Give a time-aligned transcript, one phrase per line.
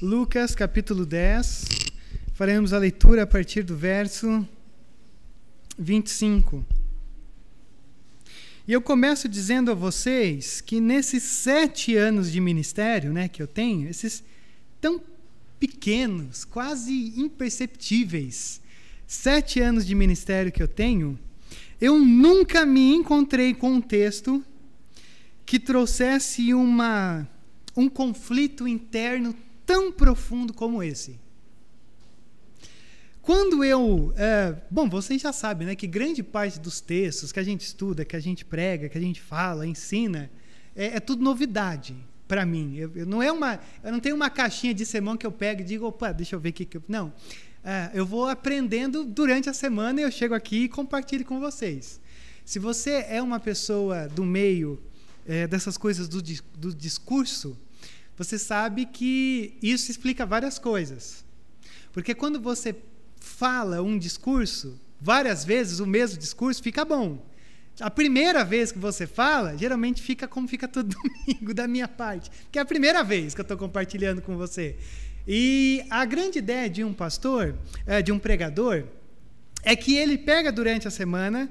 [0.00, 1.64] Lucas capítulo 10.
[2.34, 4.46] Faremos a leitura a partir do verso
[5.78, 6.64] 25.
[8.66, 13.46] E eu começo dizendo a vocês que nesses sete anos de ministério né, que eu
[13.46, 14.22] tenho, esses
[14.80, 15.00] tão
[15.58, 18.60] pequenos, quase imperceptíveis,
[19.06, 21.18] sete anos de ministério que eu tenho,
[21.80, 24.44] eu nunca me encontrei com um texto
[25.44, 27.28] que trouxesse uma,
[27.76, 29.34] um conflito interno
[29.64, 31.18] tão profundo como esse.
[33.22, 34.12] Quando eu.
[34.16, 38.04] É, bom, vocês já sabem né, que grande parte dos textos que a gente estuda,
[38.04, 40.28] que a gente prega, que a gente fala, ensina,
[40.74, 41.94] é, é tudo novidade
[42.26, 42.76] para mim.
[42.76, 45.60] Eu, eu, não é uma, eu não tenho uma caixinha de sermão que eu pego
[45.60, 46.82] e digo, opa, deixa eu ver o que, eu.
[46.88, 47.12] Não.
[47.64, 52.00] É, eu vou aprendendo durante a semana e eu chego aqui e compartilho com vocês.
[52.44, 54.82] Se você é uma pessoa do meio
[55.24, 56.20] é, dessas coisas do,
[56.58, 57.56] do discurso,
[58.22, 61.24] você sabe que isso explica várias coisas.
[61.92, 62.74] Porque quando você
[63.18, 67.26] fala um discurso, várias vezes o mesmo discurso fica bom.
[67.80, 72.30] A primeira vez que você fala, geralmente fica como fica todo domingo da minha parte,
[72.50, 74.76] que é a primeira vez que eu estou compartilhando com você.
[75.26, 78.84] E a grande ideia de um pastor, é, de um pregador,
[79.64, 81.50] é que ele pega durante a semana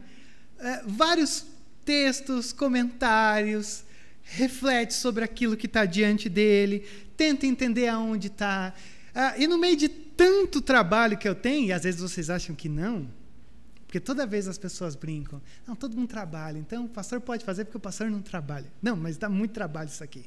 [0.59, 1.45] é, vários
[1.83, 3.83] textos, comentários,
[4.23, 6.85] reflete sobre aquilo que está diante dele,
[7.17, 8.73] tenta entender aonde está.
[9.13, 12.55] Ah, e no meio de tanto trabalho que eu tenho, e às vezes vocês acham
[12.55, 13.09] que não,
[13.85, 17.65] porque toda vez as pessoas brincam, não, todo mundo trabalha, então o pastor pode fazer
[17.65, 18.71] porque o pastor não trabalha.
[18.81, 20.25] Não, mas dá muito trabalho isso aqui.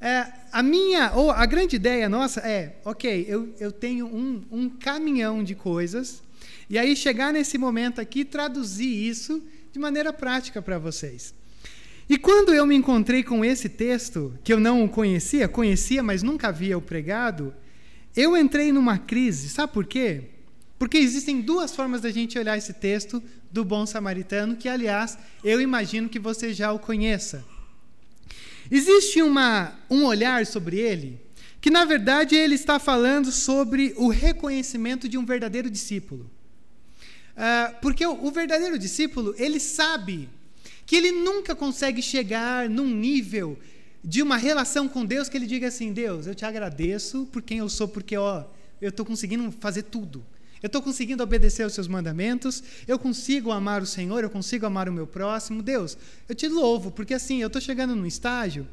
[0.00, 4.68] É, a minha, ou a grande ideia nossa é, ok, eu, eu tenho um, um
[4.68, 6.22] caminhão de coisas,
[6.68, 11.34] e aí chegar nesse momento aqui, traduzir isso de maneira prática para vocês.
[12.08, 16.48] E quando eu me encontrei com esse texto, que eu não conhecia, conhecia, mas nunca
[16.48, 17.54] havia o pregado,
[18.14, 20.24] eu entrei numa crise, sabe por quê?
[20.78, 25.60] Porque existem duas formas da gente olhar esse texto do bom samaritano, que, aliás, eu
[25.60, 27.44] imagino que você já o conheça.
[28.70, 31.20] Existe uma, um olhar sobre ele,
[31.60, 36.28] que, na verdade, ele está falando sobre o reconhecimento de um verdadeiro discípulo.
[37.32, 40.28] Uh, porque o, o verdadeiro discípulo, ele sabe
[40.86, 43.58] que ele nunca consegue chegar num nível
[44.04, 47.58] de uma relação com Deus que ele diga assim: Deus, eu te agradeço por quem
[47.58, 48.44] eu sou, porque ó,
[48.80, 50.24] eu estou conseguindo fazer tudo.
[50.62, 54.88] Eu estou conseguindo obedecer aos seus mandamentos, eu consigo amar o Senhor, eu consigo amar
[54.88, 55.60] o meu próximo.
[55.60, 55.98] Deus,
[56.28, 58.66] eu te louvo, porque assim, eu estou chegando num estágio.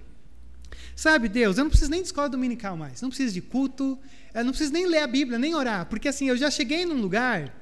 [0.96, 3.98] Sabe, Deus, eu não preciso nem de escola dominical mais, não preciso de culto,
[4.34, 7.02] eu não preciso nem ler a Bíblia, nem orar, porque assim, eu já cheguei num
[7.02, 7.56] lugar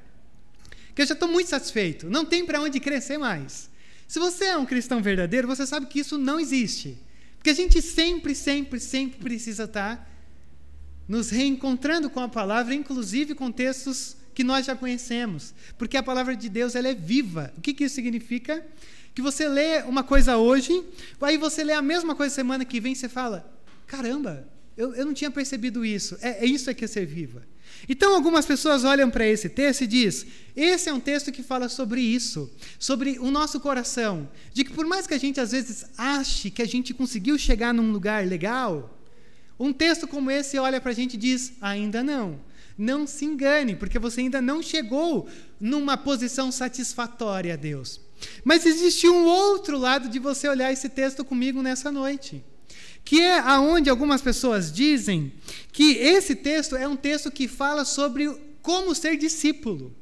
[0.93, 3.69] que eu já estou muito satisfeito, não tem para onde crescer mais.
[4.07, 6.97] Se você é um cristão verdadeiro, você sabe que isso não existe.
[7.37, 10.09] Porque a gente sempre, sempre, sempre precisa estar
[11.07, 15.53] nos reencontrando com a palavra, inclusive com textos que nós já conhecemos.
[15.77, 17.53] Porque a palavra de Deus ela é viva.
[17.57, 18.65] O que, que isso significa?
[19.13, 20.83] Que você lê uma coisa hoje,
[21.19, 23.51] aí você lê a mesma coisa semana que vem e você fala:
[23.87, 24.47] caramba,
[24.77, 26.17] eu, eu não tinha percebido isso.
[26.21, 27.43] É, é isso é que é ser viva.
[27.87, 31.69] Então, algumas pessoas olham para esse texto e diz: esse é um texto que fala
[31.69, 35.85] sobre isso, sobre o nosso coração, de que por mais que a gente às vezes
[35.97, 38.97] ache que a gente conseguiu chegar num lugar legal,
[39.59, 42.39] um texto como esse olha para a gente e diz: ainda não.
[42.77, 45.27] Não se engane, porque você ainda não chegou
[45.59, 47.99] numa posição satisfatória a Deus.
[48.43, 52.43] Mas existe um outro lado de você olhar esse texto comigo nessa noite
[53.07, 55.31] que é aonde algumas pessoas dizem
[55.71, 58.29] que esse texto é um texto que fala sobre
[58.61, 59.95] como ser discípulo.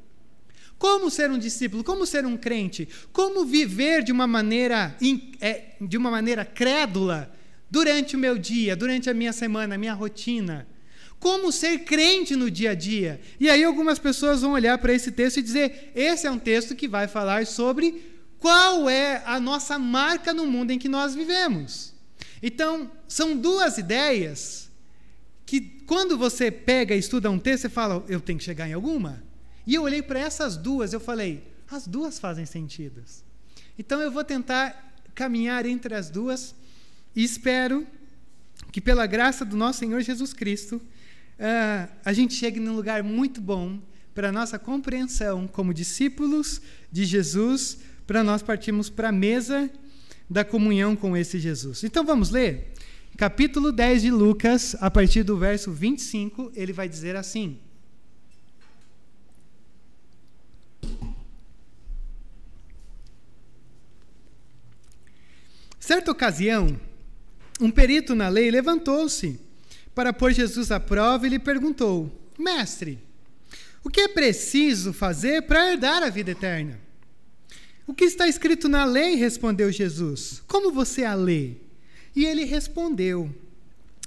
[0.80, 4.98] Como ser um discípulo, como ser um crente, como viver de uma maneira
[5.40, 7.32] é, de uma maneira crédula
[7.70, 10.68] durante o meu dia, durante a minha semana, a minha rotina.
[11.20, 13.22] Como ser crente no dia a dia.
[13.40, 16.76] E aí algumas pessoas vão olhar para esse texto e dizer: esse é um texto
[16.76, 18.02] que vai falar sobre
[18.40, 21.95] qual é a nossa marca no mundo em que nós vivemos.
[22.48, 24.70] Então, são duas ideias
[25.48, 28.74] que, quando você pega e estuda um texto, você fala, eu tenho que chegar em
[28.74, 29.24] alguma.
[29.66, 33.04] E eu olhei para essas duas, eu falei, as duas fazem sentido.
[33.80, 36.54] Então, eu vou tentar caminhar entre as duas
[37.16, 37.88] e espero
[38.72, 43.42] que, pela graça do nosso Senhor Jesus Cristo, uh, a gente chegue num lugar muito
[43.42, 43.80] bom
[44.14, 46.62] para a nossa compreensão como discípulos
[46.92, 49.68] de Jesus, para nós partirmos para a mesa
[50.30, 51.84] da comunhão com esse Jesus.
[51.84, 52.74] Então vamos ler?
[53.18, 57.58] Capítulo 10 de Lucas, a partir do verso 25, ele vai dizer assim:
[65.80, 66.80] Certa ocasião,
[67.62, 69.40] um perito na lei levantou-se
[69.94, 73.00] para pôr Jesus à prova, e lhe perguntou: Mestre,
[73.84, 76.85] o que é preciso fazer para herdar a vida eterna?
[77.88, 79.16] O que está escrito na lei?
[79.16, 80.42] respondeu Jesus.
[80.48, 81.52] Como você a lê?
[82.16, 83.34] E ele respondeu: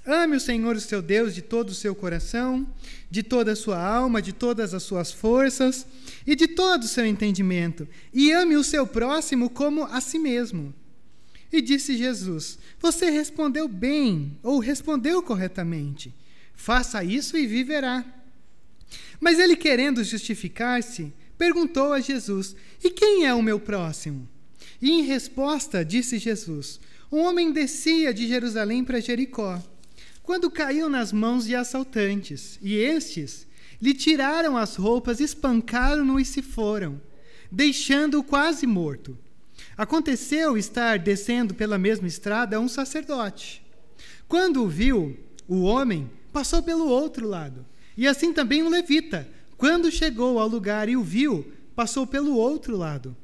[0.05, 2.67] Ame o Senhor, o seu Deus, de todo o seu coração,
[3.11, 5.87] de toda a sua alma, de todas as suas forças
[6.27, 10.75] e de todo o seu entendimento, e ame o seu próximo como a si mesmo.
[11.53, 16.13] E disse Jesus: Você respondeu bem, ou respondeu corretamente.
[16.55, 18.05] Faça isso e viverá.
[19.21, 24.29] Mas ele, querendo justificar-se, perguntou a Jesus: E quem é o meu próximo?
[24.83, 26.81] E em resposta, disse Jesus:
[27.11, 29.63] Um homem descia de Jerusalém para Jericó,
[30.23, 33.47] quando caiu nas mãos de assaltantes, e estes
[33.81, 37.01] lhe tiraram as roupas, espancaram-no e se foram,
[37.51, 39.17] deixando-o quase morto.
[39.77, 43.63] Aconteceu estar descendo pela mesma estrada um sacerdote.
[44.27, 47.65] Quando o viu, o homem passou pelo outro lado.
[47.97, 51.47] E assim também um levita, quando chegou ao lugar e o viu,
[51.77, 53.15] passou pelo outro lado.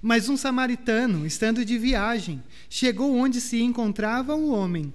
[0.00, 4.94] Mas um samaritano, estando de viagem, chegou onde se encontrava o homem.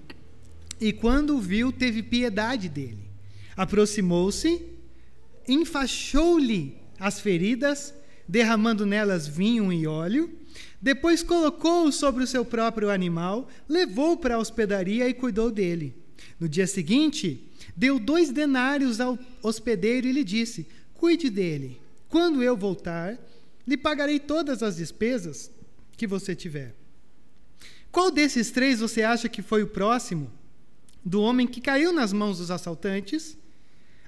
[0.80, 3.08] E quando o viu, teve piedade dele.
[3.56, 4.60] Aproximou-se,
[5.46, 7.94] enfaixou-lhe as feridas,
[8.26, 10.28] derramando nelas vinho e óleo
[10.80, 15.94] depois colocou-o sobre o seu próprio animal, levou-o para a hospedaria e cuidou dele.
[16.38, 20.66] No dia seguinte, deu dois denários ao hospedeiro e lhe disse:
[20.96, 21.80] Cuide dele.
[22.08, 23.18] Quando eu voltar,
[23.66, 25.50] lhe pagarei todas as despesas
[25.96, 26.74] que você tiver.
[27.90, 30.30] Qual desses três você acha que foi o próximo?
[31.04, 33.38] Do homem que caiu nas mãos dos assaltantes?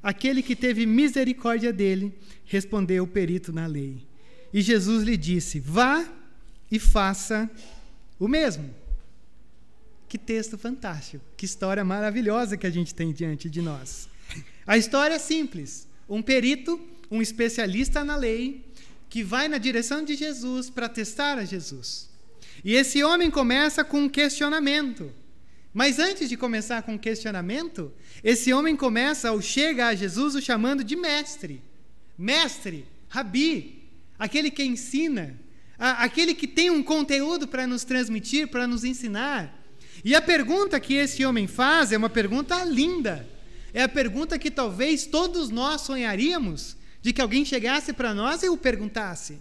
[0.02, 2.12] Aquele que teve misericórdia dele,
[2.44, 4.06] respondeu o perito na lei.
[4.52, 6.06] E Jesus lhe disse: Vá
[6.70, 7.50] e faça
[8.18, 8.74] o mesmo.
[10.08, 14.08] Que texto fantástico, que história maravilhosa que a gente tem diante de nós.
[14.66, 18.64] A história é simples: um perito, um especialista na lei,
[19.08, 22.08] que vai na direção de Jesus para testar a Jesus.
[22.64, 25.12] E esse homem começa com um questionamento.
[25.72, 27.92] Mas antes de começar com um questionamento,
[28.24, 31.62] esse homem começa ou chega a Jesus o chamando de mestre.
[32.16, 33.84] Mestre, rabi,
[34.18, 35.38] aquele que ensina,
[35.78, 39.54] aquele que tem um conteúdo para nos transmitir, para nos ensinar.
[40.04, 43.26] E a pergunta que esse homem faz é uma pergunta linda.
[43.72, 48.48] É a pergunta que talvez todos nós sonharíamos de que alguém chegasse para nós e
[48.48, 49.38] o perguntasse: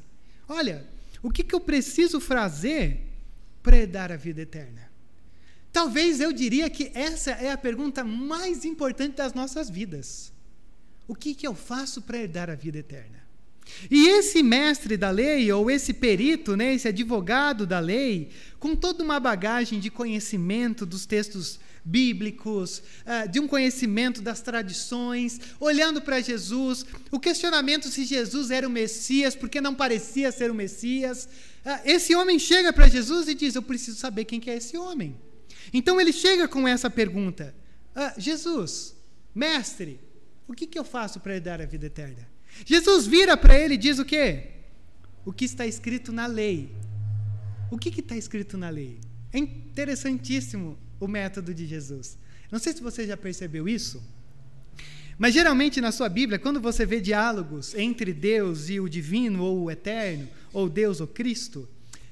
[0.48, 0.86] Olha,
[1.22, 3.02] o que, que eu preciso fazer
[3.64, 4.90] para dar a vida eterna?
[5.72, 10.34] Talvez eu diria que essa é a pergunta mais importante das nossas vidas.
[11.08, 13.26] O que, que eu faço para herdar a vida eterna?
[13.92, 18.30] E esse mestre da lei, ou esse perito, né, esse advogado da lei,
[18.60, 25.39] com toda uma bagagem de conhecimento dos textos bíblicos, uh, de um conhecimento das tradições,
[25.60, 30.56] olhando para Jesus, o questionamento se Jesus era o Messias, porque não parecia ser o
[30.56, 31.30] Messias.
[31.66, 34.78] Uh, esse homem chega para Jesus e diz: Eu preciso saber quem que é esse
[34.78, 35.16] homem.
[35.74, 37.56] Então ele chega com essa pergunta:
[37.95, 38.94] uh, Jesus,
[39.33, 40.00] mestre,
[40.45, 42.28] o que, que eu faço para dar a vida eterna?
[42.66, 44.51] Jesus vira para ele e diz o quê?
[45.24, 46.69] O que está escrito na lei.
[47.72, 49.00] O que está escrito na lei?
[49.31, 52.18] É interessantíssimo o método de Jesus.
[52.52, 54.02] Não sei se você já percebeu isso,
[55.18, 59.64] mas geralmente na sua Bíblia, quando você vê diálogos entre Deus e o divino ou
[59.64, 61.68] o eterno, ou Deus ou Cristo,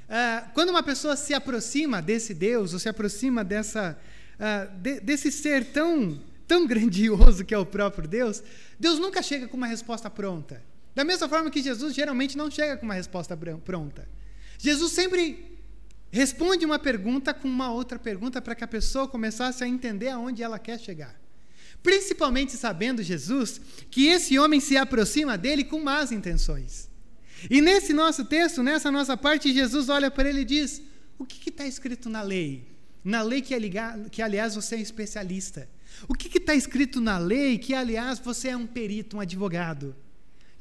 [0.10, 3.98] uh, quando uma pessoa se aproxima desse Deus, ou se aproxima dessa,
[4.40, 8.44] uh, de, desse ser tão tão grandioso que é o próprio Deus,
[8.80, 10.62] Deus nunca chega com uma resposta pronta.
[10.94, 14.08] Da mesma forma que Jesus geralmente não chega com uma resposta pronta.
[14.58, 15.55] Jesus sempre
[16.16, 20.42] responde uma pergunta com uma outra pergunta para que a pessoa começasse a entender aonde
[20.42, 21.14] ela quer chegar.
[21.84, 23.60] Principalmente sabendo Jesus
[23.92, 26.90] que esse homem se aproxima dele com más intenções.
[27.50, 30.82] E nesse nosso texto, nessa nossa parte, Jesus olha para ele e diz:
[31.20, 32.66] O que está escrito na lei?
[33.04, 33.54] Na lei que,
[34.10, 35.70] que, aliás, você é especialista.
[36.08, 39.94] O que está escrito na lei que, aliás, você é um perito, um advogado?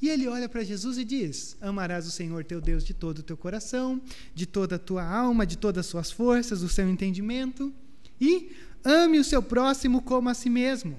[0.01, 3.23] E ele olha para Jesus e diz: Amarás o Senhor teu Deus de todo o
[3.23, 4.01] teu coração,
[4.35, 7.73] de toda a tua alma, de todas as suas forças, o seu entendimento,
[8.21, 8.53] e
[8.85, 10.97] ame o seu próximo como a si mesmo.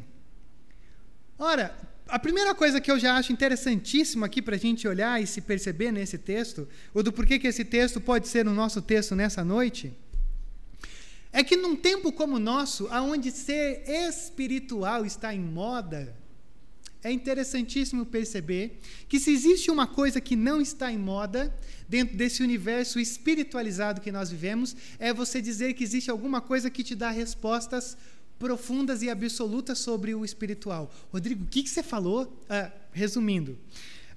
[1.38, 5.28] Ora, a primeira coisa que eu já acho interessantíssima aqui para a gente olhar e
[5.28, 9.16] se perceber nesse texto, ou do porquê que esse texto pode ser o nosso texto
[9.16, 9.92] nessa noite,
[11.32, 16.16] é que num tempo como o nosso, onde ser espiritual está em moda,
[17.06, 21.56] é interessantíssimo perceber que se existe uma coisa que não está em moda
[21.88, 26.84] dentro desse universo espiritualizado que nós vivemos, é você dizer que existe alguma coisa que
[26.84, 27.96] te dá respostas
[28.40, 30.92] profundas e absolutas sobre o espiritual.
[31.12, 32.42] Rodrigo, o que, que você falou?
[32.50, 33.56] Ah, resumindo,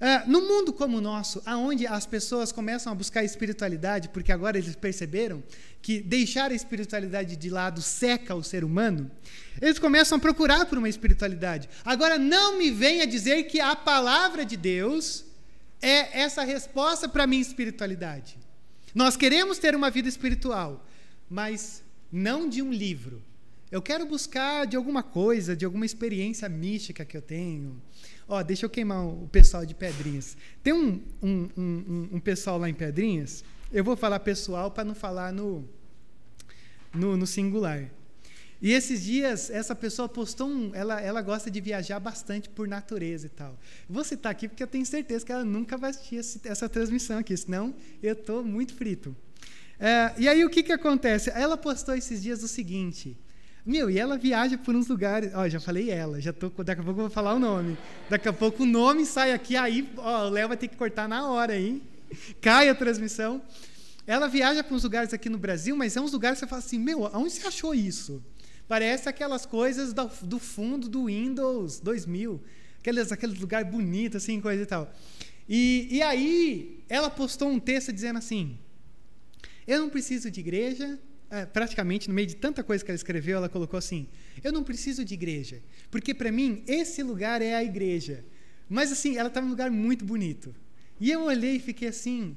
[0.01, 4.57] ah, no mundo como o nosso, aonde as pessoas começam a buscar espiritualidade, porque agora
[4.57, 5.43] eles perceberam
[5.81, 9.11] que deixar a espiritualidade de lado seca o ser humano,
[9.61, 11.69] eles começam a procurar por uma espiritualidade.
[11.83, 15.25] Agora, não me venha dizer que a palavra de Deus
[15.81, 18.37] é essa resposta para a minha espiritualidade.
[18.95, 20.85] Nós queremos ter uma vida espiritual,
[21.29, 23.21] mas não de um livro.
[23.71, 27.79] Eu quero buscar de alguma coisa, de alguma experiência mística que eu tenho.
[28.27, 30.35] Ó, deixa eu queimar o pessoal de Pedrinhas.
[30.63, 34.95] Tem um, um, um, um pessoal lá em Pedrinhas, eu vou falar pessoal para não
[34.95, 35.69] falar no,
[36.91, 37.91] no, no, singular.
[38.59, 40.73] E esses dias, essa pessoa postou um.
[40.73, 43.55] Ela, ela gosta de viajar bastante por natureza e tal.
[43.87, 47.19] Vou citar aqui porque eu tenho certeza que ela nunca vai assistir esse, essa transmissão
[47.19, 49.15] aqui, senão eu estou muito frito.
[49.79, 51.29] É, e aí o que, que acontece?
[51.29, 53.15] Ela postou esses dias o seguinte.
[53.69, 55.31] Meu, e ela viaja por uns lugares.
[55.35, 56.49] Ó, já falei ela, já tô.
[56.63, 57.77] Daqui a pouco eu vou falar o nome.
[58.09, 61.07] Daqui a pouco o nome sai aqui, aí, ó, o Léo vai ter que cortar
[61.07, 61.79] na hora, hein?
[62.41, 63.39] Cai a transmissão.
[64.07, 66.63] Ela viaja para uns lugares aqui no Brasil, mas é uns lugares que você fala
[66.63, 68.23] assim, meu, aonde você achou isso?
[68.67, 72.41] Parece aquelas coisas do, do fundo do Windows 2000.
[72.79, 74.91] Aqueles, aqueles lugares bonitos, assim, coisa e tal.
[75.47, 78.57] E, e aí, ela postou um texto dizendo assim:
[79.67, 80.97] Eu não preciso de igreja,
[81.53, 84.07] praticamente no meio de tanta coisa que ela escreveu, ela colocou assim:
[84.43, 88.25] Eu não preciso de igreja, porque para mim esse lugar é a igreja.
[88.67, 90.55] Mas assim, ela estava num lugar muito bonito.
[90.99, 92.35] E eu olhei e fiquei assim: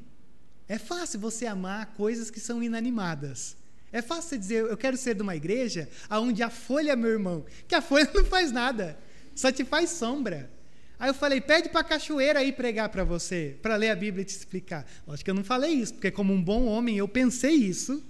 [0.68, 3.56] É fácil você amar coisas que são inanimadas.
[3.90, 7.10] É fácil você dizer: Eu quero ser de uma igreja onde a folha é meu
[7.10, 8.98] irmão, que a folha não faz nada,
[9.34, 10.50] só te faz sombra.
[10.98, 14.22] Aí eu falei, pede para a cachoeira aí pregar para você, para ler a Bíblia
[14.22, 14.86] e te explicar.
[15.08, 18.00] Acho que eu não falei isso, porque como um bom homem eu pensei isso,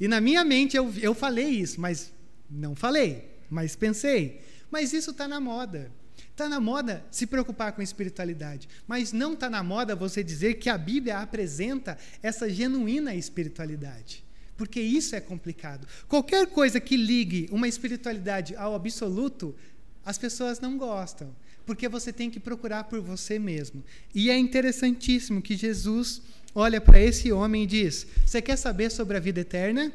[0.00, 2.12] e na minha mente eu, eu falei isso, mas
[2.50, 4.40] não falei, mas pensei.
[4.70, 5.90] Mas isso está na moda.
[6.30, 10.68] Está na moda se preocupar com espiritualidade, mas não está na moda você dizer que
[10.68, 14.24] a Bíblia apresenta essa genuína espiritualidade.
[14.56, 15.86] Porque isso é complicado.
[16.06, 19.54] Qualquer coisa que ligue uma espiritualidade ao absoluto,
[20.04, 21.34] as pessoas não gostam,
[21.66, 23.84] porque você tem que procurar por você mesmo.
[24.14, 26.22] E é interessantíssimo que Jesus
[26.58, 29.92] olha para esse homem e diz: Você quer saber sobre a vida eterna?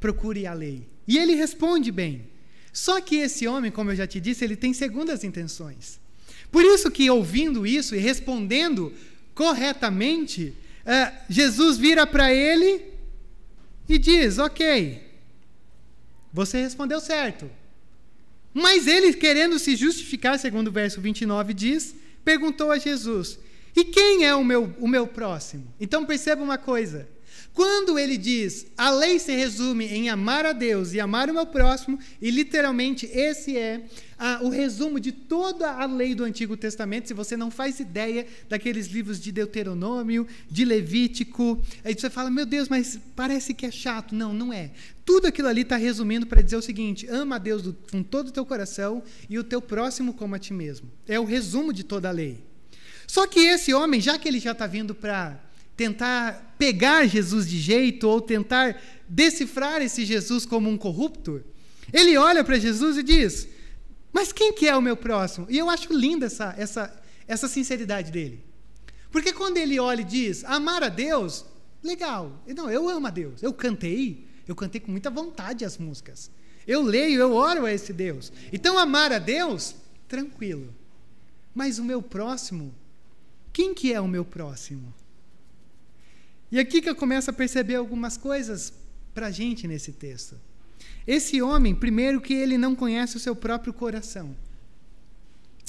[0.00, 0.86] Procure a lei.
[1.06, 2.26] E ele responde bem.
[2.72, 6.00] Só que esse homem, como eu já te disse, ele tem segundas intenções.
[6.50, 8.92] Por isso que, ouvindo isso e respondendo
[9.34, 10.54] corretamente,
[10.84, 12.84] uh, Jesus vira para ele
[13.88, 15.02] e diz: Ok,
[16.32, 17.48] você respondeu certo.
[18.52, 21.94] Mas ele, querendo se justificar, segundo o verso 29 diz,
[22.24, 23.38] perguntou a Jesus:
[23.78, 25.72] e quem é o meu, o meu próximo?
[25.78, 27.08] Então perceba uma coisa.
[27.54, 31.46] Quando ele diz a lei se resume em amar a Deus e amar o meu
[31.46, 33.84] próximo, e literalmente esse é
[34.42, 38.88] o resumo de toda a lei do Antigo Testamento, se você não faz ideia daqueles
[38.88, 44.12] livros de Deuteronômio, de Levítico, aí você fala, meu Deus, mas parece que é chato.
[44.12, 44.72] Não, não é.
[45.04, 48.26] Tudo aquilo ali está resumindo para dizer o seguinte: ama a Deus do, com todo
[48.28, 50.90] o teu coração e o teu próximo como a ti mesmo.
[51.06, 52.47] É o resumo de toda a lei.
[53.08, 55.40] Só que esse homem, já que ele já está vindo para
[55.74, 61.42] tentar pegar Jesus de jeito ou tentar decifrar esse Jesus como um corrupto,
[61.90, 63.48] ele olha para Jesus e diz:
[64.12, 65.46] Mas quem que é o meu próximo?
[65.48, 68.44] E eu acho linda essa, essa, essa sinceridade dele.
[69.10, 71.46] Porque quando ele olha e diz: Amar a Deus,
[71.82, 72.44] legal.
[72.54, 73.42] Não, eu amo a Deus.
[73.42, 76.30] Eu cantei, eu cantei com muita vontade as músicas.
[76.66, 78.30] Eu leio, eu oro a esse Deus.
[78.52, 79.74] Então, amar a Deus,
[80.06, 80.74] tranquilo.
[81.54, 82.74] Mas o meu próximo,
[83.58, 84.94] quem que é o meu próximo?
[86.48, 88.72] E aqui que eu começo a perceber algumas coisas
[89.12, 90.36] para a gente nesse texto.
[91.04, 94.36] Esse homem, primeiro que ele não conhece o seu próprio coração.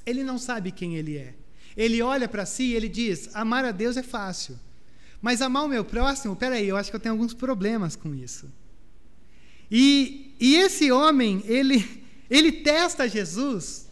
[0.05, 1.33] Ele não sabe quem ele é.
[1.75, 4.59] Ele olha para si e ele diz: amar a Deus é fácil.
[5.19, 8.51] Mas amar o meu próximo, peraí, eu acho que eu tenho alguns problemas com isso.
[9.71, 13.88] E, e esse homem, ele, ele testa Jesus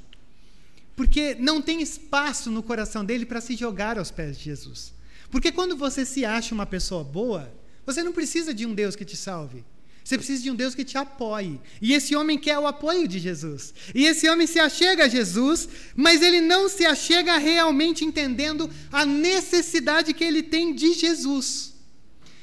[0.98, 4.92] porque não tem espaço no coração dele para se jogar aos pés de Jesus.
[5.30, 7.54] Porque quando você se acha uma pessoa boa,
[7.86, 9.63] você não precisa de um Deus que te salve.
[10.04, 11.62] Você precisa de um Deus que te apoie.
[11.80, 13.75] E esse homem quer o apoio de Jesus.
[13.94, 19.06] E esse homem se achega a Jesus, mas ele não se achega realmente entendendo a
[19.06, 21.75] necessidade que ele tem de Jesus.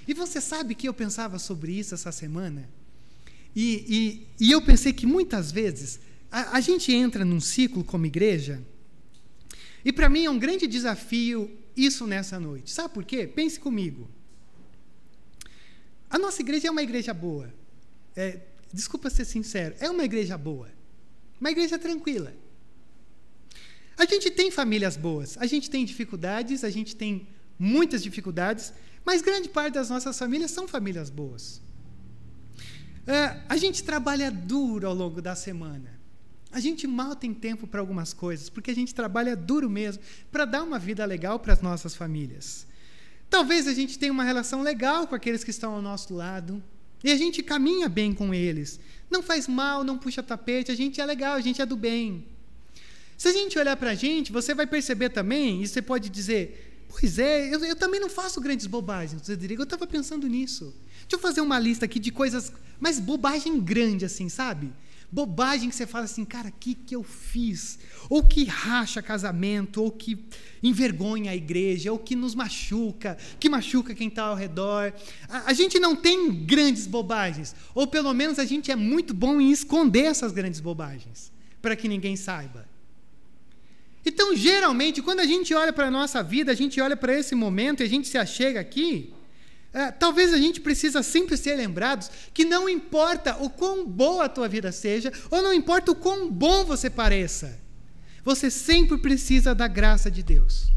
[0.06, 2.68] E você sabe que eu pensava sobre isso essa semana?
[3.56, 5.98] E, e, e eu pensei que muitas vezes
[6.34, 8.60] a, a gente entra num ciclo como igreja,
[9.84, 12.72] e para mim é um grande desafio isso nessa noite.
[12.72, 13.24] Sabe por quê?
[13.24, 14.08] Pense comigo.
[16.10, 17.54] A nossa igreja é uma igreja boa.
[18.16, 18.40] É,
[18.72, 20.68] desculpa ser sincero, é uma igreja boa.
[21.40, 22.34] Uma igreja tranquila.
[23.96, 28.72] A gente tem famílias boas, a gente tem dificuldades, a gente tem muitas dificuldades,
[29.04, 31.62] mas grande parte das nossas famílias são famílias boas.
[33.06, 35.93] É, a gente trabalha duro ao longo da semana.
[36.54, 40.44] A gente mal tem tempo para algumas coisas, porque a gente trabalha duro mesmo para
[40.44, 42.64] dar uma vida legal para as nossas famílias.
[43.28, 46.62] Talvez a gente tenha uma relação legal com aqueles que estão ao nosso lado,
[47.02, 48.78] e a gente caminha bem com eles.
[49.10, 52.24] Não faz mal, não puxa tapete, a gente é legal, a gente é do bem.
[53.18, 56.86] Se a gente olhar para a gente, você vai perceber também, e você pode dizer:
[56.88, 59.22] Pois é, eu, eu também não faço grandes bobagens.
[59.36, 60.72] Diria: Eu estava pensando nisso.
[61.00, 64.72] Deixa eu fazer uma lista aqui de coisas, mas bobagem grande, assim, sabe?
[65.14, 67.78] Bobagem que você fala assim, cara, o que, que eu fiz?
[68.10, 70.18] Ou que racha casamento, ou que
[70.60, 74.92] envergonha a igreja, ou que nos machuca, que machuca quem está ao redor.
[75.28, 79.40] A, a gente não tem grandes bobagens, ou pelo menos a gente é muito bom
[79.40, 81.30] em esconder essas grandes bobagens,
[81.62, 82.68] para que ninguém saiba.
[84.04, 87.36] Então, geralmente, quando a gente olha para a nossa vida, a gente olha para esse
[87.36, 89.14] momento e a gente se achega aqui,
[89.74, 94.28] é, talvez a gente precisa sempre ser lembrados que não importa o quão boa a
[94.28, 97.58] tua vida seja, ou não importa o quão bom você pareça,
[98.24, 100.72] você sempre precisa da graça de Deus.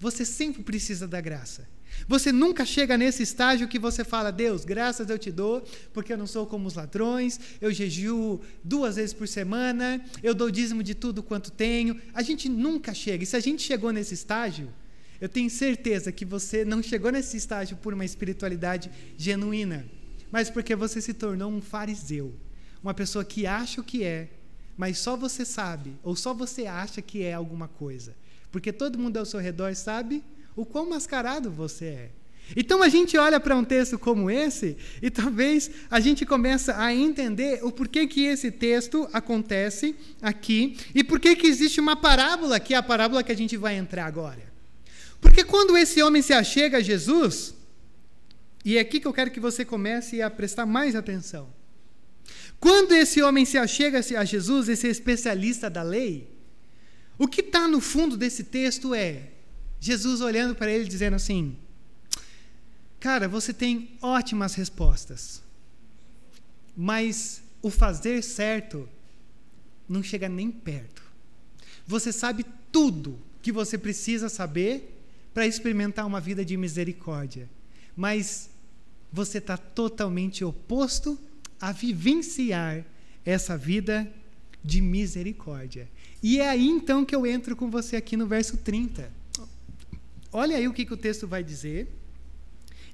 [0.00, 1.66] Você sempre precisa da graça.
[2.06, 6.18] Você nunca chega nesse estágio que você fala, Deus, graças eu te dou, porque eu
[6.18, 10.94] não sou como os ladrões, eu jejuo duas vezes por semana, eu dou dízimo de
[10.94, 12.00] tudo quanto tenho.
[12.12, 13.24] A gente nunca chega.
[13.24, 14.68] E se a gente chegou nesse estágio,
[15.20, 19.86] eu tenho certeza que você não chegou nesse estágio por uma espiritualidade genuína,
[20.30, 22.34] mas porque você se tornou um fariseu,
[22.82, 24.30] uma pessoa que acha o que é,
[24.76, 28.14] mas só você sabe, ou só você acha que é alguma coisa.
[28.52, 30.22] Porque todo mundo ao seu redor sabe
[30.54, 32.10] o quão mascarado você é.
[32.56, 36.94] Então a gente olha para um texto como esse e talvez a gente começa a
[36.94, 42.72] entender o porquê que esse texto acontece aqui e por que existe uma parábola, que
[42.72, 44.47] é a parábola que a gente vai entrar agora.
[45.20, 47.54] Porque quando esse homem se achega a Jesus,
[48.64, 51.52] e é aqui que eu quero que você comece a prestar mais atenção.
[52.60, 56.28] Quando esse homem se achega a Jesus, esse especialista da lei,
[57.16, 59.30] o que está no fundo desse texto é
[59.80, 61.56] Jesus olhando para ele dizendo assim:
[62.98, 65.42] Cara, você tem ótimas respostas,
[66.76, 68.88] mas o fazer certo
[69.88, 71.02] não chega nem perto.
[71.86, 74.97] Você sabe tudo que você precisa saber
[75.32, 77.48] para experimentar uma vida de misericórdia.
[77.96, 78.50] Mas
[79.12, 81.18] você está totalmente oposto
[81.60, 82.84] a vivenciar
[83.24, 84.10] essa vida
[84.62, 85.88] de misericórdia.
[86.22, 89.10] E é aí então que eu entro com você aqui no verso 30.
[90.32, 91.88] Olha aí o que, que o texto vai dizer.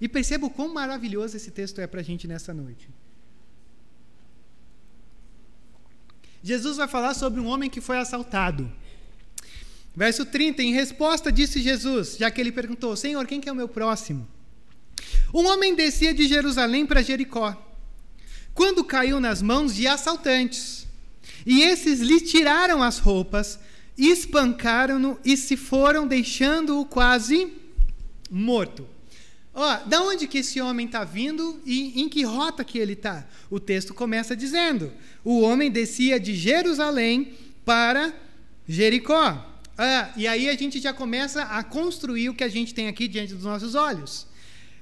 [0.01, 2.89] E perceba o quão maravilhoso esse texto é para a gente nessa noite.
[6.43, 8.71] Jesus vai falar sobre um homem que foi assaltado.
[9.97, 13.57] Verso 30, em resposta disse Jesus, já que ele perguntou: Senhor, quem que é o
[13.57, 14.27] meu próximo?
[15.33, 17.57] Um homem descia de Jerusalém para Jericó,
[18.53, 20.87] quando caiu nas mãos de assaltantes.
[21.47, 23.59] E esses lhe tiraram as roupas,
[23.97, 27.53] espancaram-no e se foram, deixando-o quase
[28.31, 28.89] morto.
[29.53, 33.25] Ó, da onde que esse homem está vindo e em que rota que ele está?
[33.49, 34.93] O texto começa dizendo:
[35.25, 38.13] o homem descia de Jerusalém para
[38.67, 39.54] Jericó.
[39.77, 43.09] Ah, e aí a gente já começa a construir o que a gente tem aqui
[43.09, 44.27] diante dos nossos olhos.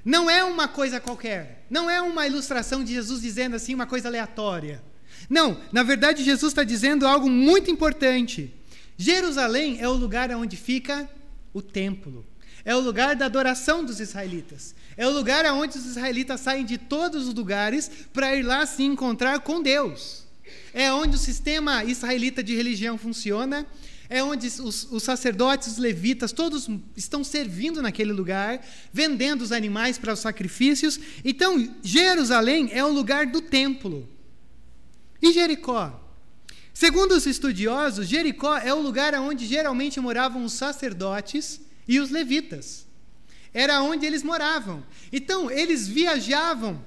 [0.04, 1.64] Não é uma coisa qualquer.
[1.70, 4.82] Não é uma ilustração de Jesus dizendo assim uma coisa aleatória.
[5.30, 8.52] Não, na verdade Jesus está dizendo algo muito importante.
[8.96, 11.08] Jerusalém é o lugar onde fica
[11.54, 12.26] o templo.
[12.64, 14.74] É o lugar da adoração dos israelitas.
[14.96, 18.82] É o lugar onde os israelitas saem de todos os lugares para ir lá se
[18.82, 20.26] encontrar com Deus.
[20.74, 23.66] É onde o sistema israelita de religião funciona
[24.12, 29.96] é onde os, os sacerdotes, os levitas, todos estão servindo naquele lugar, vendendo os animais
[29.96, 31.00] para os sacrifícios.
[31.24, 34.06] Então, Jerusalém é o lugar do templo.
[35.22, 35.98] E Jericó?
[36.74, 42.86] Segundo os estudiosos, Jericó é o lugar onde geralmente moravam os sacerdotes e os levitas.
[43.54, 44.84] Era onde eles moravam.
[45.10, 46.84] Então, eles viajavam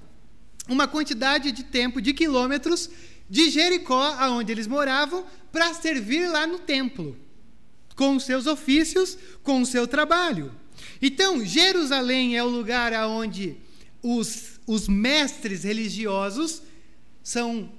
[0.69, 2.87] uma quantidade de tempo, de quilômetros,
[3.29, 7.17] de Jericó, aonde eles moravam, para servir lá no templo,
[7.95, 10.51] com os seus ofícios, com o seu trabalho.
[11.01, 13.57] Então, Jerusalém é o lugar onde
[14.01, 16.61] os, os mestres religiosos
[17.23, 17.71] são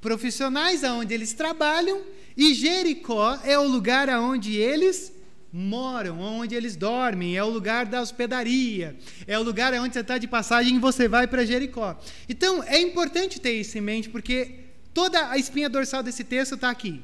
[0.00, 2.02] profissionais, aonde eles trabalham,
[2.36, 5.12] e Jericó é o lugar onde eles
[5.52, 10.18] moram, onde eles dormem, é o lugar da hospedaria, é o lugar onde você está
[10.18, 11.98] de passagem e você vai para Jericó.
[12.28, 16.70] Então, é importante ter isso em mente, porque toda a espinha dorsal desse texto está
[16.70, 17.02] aqui.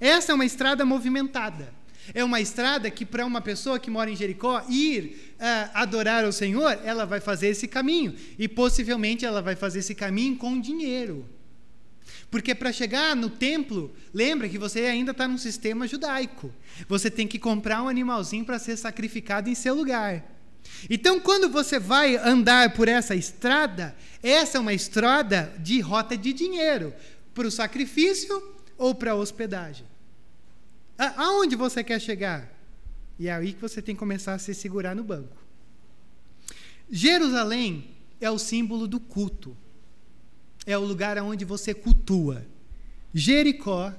[0.00, 1.72] Essa é uma estrada movimentada.
[2.14, 6.32] É uma estrada que, para uma pessoa que mora em Jericó, ir uh, adorar ao
[6.32, 8.14] Senhor, ela vai fazer esse caminho.
[8.38, 11.28] E possivelmente ela vai fazer esse caminho com dinheiro.
[12.30, 16.52] Porque para chegar no templo, lembra que você ainda está num sistema judaico.
[16.88, 20.24] Você tem que comprar um animalzinho para ser sacrificado em seu lugar.
[20.90, 26.32] Então, quando você vai andar por essa estrada, essa é uma estrada de rota de
[26.32, 26.92] dinheiro
[27.36, 28.42] para o sacrifício
[28.78, 29.86] ou para a hospedagem.
[30.96, 32.50] Aonde você quer chegar?
[33.18, 35.36] E é aí que você tem que começar a se segurar no banco.
[36.90, 39.54] Jerusalém é o símbolo do culto.
[40.64, 42.46] É o lugar onde você cultua.
[43.12, 43.92] Jericó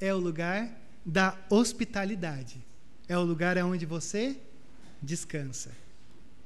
[0.00, 0.70] é o lugar
[1.04, 2.64] da hospitalidade.
[3.08, 4.36] É o lugar onde você
[5.02, 5.72] descansa.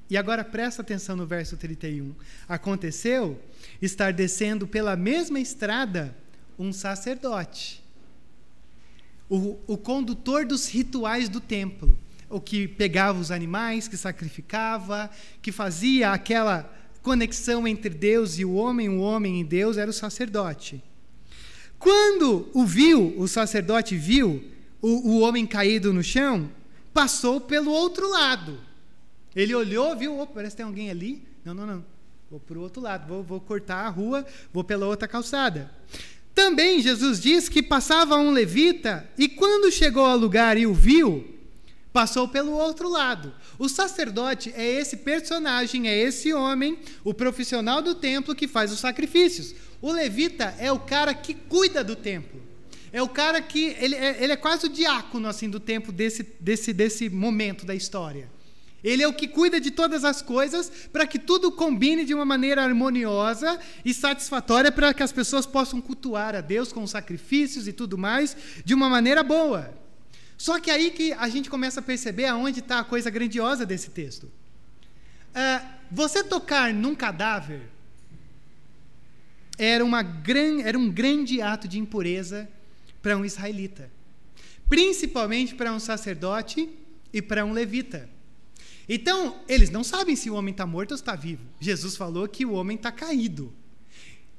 [0.08, 2.14] E agora presta atenção no verso 31.
[2.48, 3.40] Aconteceu
[3.80, 6.14] estar descendo pela mesma estrada
[6.58, 7.84] um sacerdote
[9.28, 15.52] o, o condutor dos rituais do templo, o que pegava os animais, que sacrificava, que
[15.52, 20.82] fazia aquela conexão entre Deus e o homem, o homem e Deus, era o sacerdote.
[21.78, 24.42] Quando o viu, o sacerdote viu
[24.80, 26.50] o, o homem caído no chão,
[26.92, 28.58] passou pelo outro lado.
[29.34, 31.22] Ele olhou, viu, oh, parece que tem alguém ali.
[31.44, 31.84] Não, não, não.
[32.30, 35.70] Vou para o outro lado, vou, vou cortar a rua, vou pela outra calçada.
[36.34, 41.24] Também Jesus diz que passava um levita e quando chegou ao lugar e o viu,
[41.92, 43.32] passou pelo outro lado.
[43.56, 48.80] O sacerdote é esse personagem, é esse homem, o profissional do templo que faz os
[48.80, 49.54] sacrifícios.
[49.80, 52.42] O levita é o cara que cuida do templo.
[52.92, 56.24] É o cara que ele é, ele é quase o diácono assim do templo desse,
[56.40, 58.28] desse, desse momento da história.
[58.84, 62.26] Ele é o que cuida de todas as coisas para que tudo combine de uma
[62.26, 67.72] maneira harmoniosa e satisfatória para que as pessoas possam cultuar a Deus com sacrifícios e
[67.72, 69.72] tudo mais de uma maneira boa.
[70.36, 73.88] Só que aí que a gente começa a perceber aonde está a coisa grandiosa desse
[73.88, 74.24] texto.
[74.24, 77.62] Uh, você tocar num cadáver
[79.56, 82.46] era, uma gran, era um grande ato de impureza
[83.00, 83.90] para um israelita,
[84.68, 86.68] principalmente para um sacerdote
[87.12, 88.12] e para um levita.
[88.88, 91.42] Então, eles não sabem se o homem está morto ou está vivo.
[91.60, 93.52] Jesus falou que o homem está caído.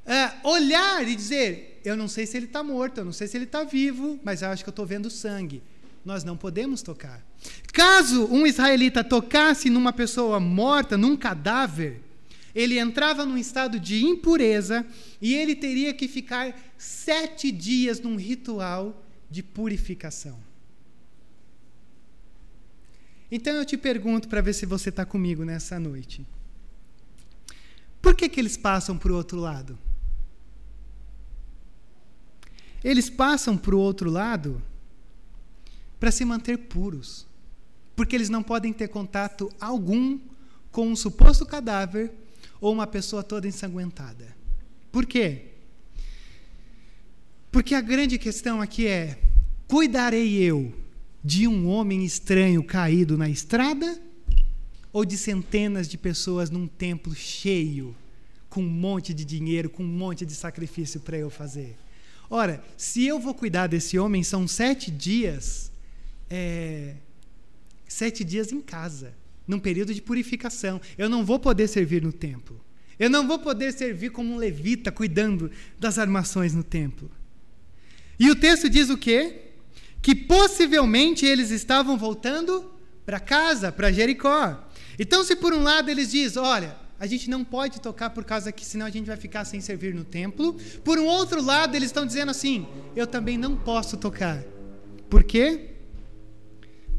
[0.06, 3.36] É, olhar e dizer, eu não sei se ele está morto, eu não sei se
[3.36, 5.64] ele está vivo, mas eu acho que eu estou vendo sangue.
[6.04, 7.26] Nós não podemos tocar.
[7.74, 12.02] Caso um israelita tocasse numa pessoa morta, num cadáver,
[12.54, 14.86] ele entrava num estado de impureza
[15.20, 20.45] e ele teria que ficar sete dias num ritual de purificação.
[23.32, 26.26] Então eu te pergunto para ver se você está comigo nessa noite.
[28.02, 29.78] Por que, que eles passam para o outro lado?
[32.84, 34.62] Eles passam para o outro lado
[36.00, 37.26] para se manter puros.
[37.96, 40.20] Porque eles não podem ter contato algum
[40.72, 42.12] com um suposto cadáver
[42.62, 44.36] ou uma pessoa toda ensanguentada.
[44.92, 45.48] Por quê?
[47.52, 49.18] Porque a grande questão aqui é:
[49.68, 50.85] cuidarei eu
[51.26, 54.00] de um homem estranho caído na estrada
[54.94, 57.96] ou de centenas de pessoas num templo cheio,
[58.48, 61.76] com um monte de dinheiro, com um monte de sacrifício para eu fazer?
[62.30, 65.72] Ora, se eu vou cuidar desse homem, são sete dias,
[66.30, 66.94] é,
[67.88, 69.12] sete dias em casa,
[69.48, 70.80] num período de purificação.
[70.96, 72.64] Eu não vou poder servir no templo.
[73.00, 77.10] Eu não vou poder servir como um levita cuidando das armações no templo.
[78.20, 79.45] E o texto diz o quê?
[80.06, 82.72] Que possivelmente eles estavam voltando
[83.04, 84.70] para casa, para Jericó.
[85.00, 88.52] Então, se por um lado eles dizem, olha, a gente não pode tocar por causa
[88.52, 90.60] que senão a gente vai ficar sem servir no templo.
[90.84, 94.44] Por um outro lado, eles estão dizendo assim: eu também não posso tocar.
[95.10, 95.72] Por quê?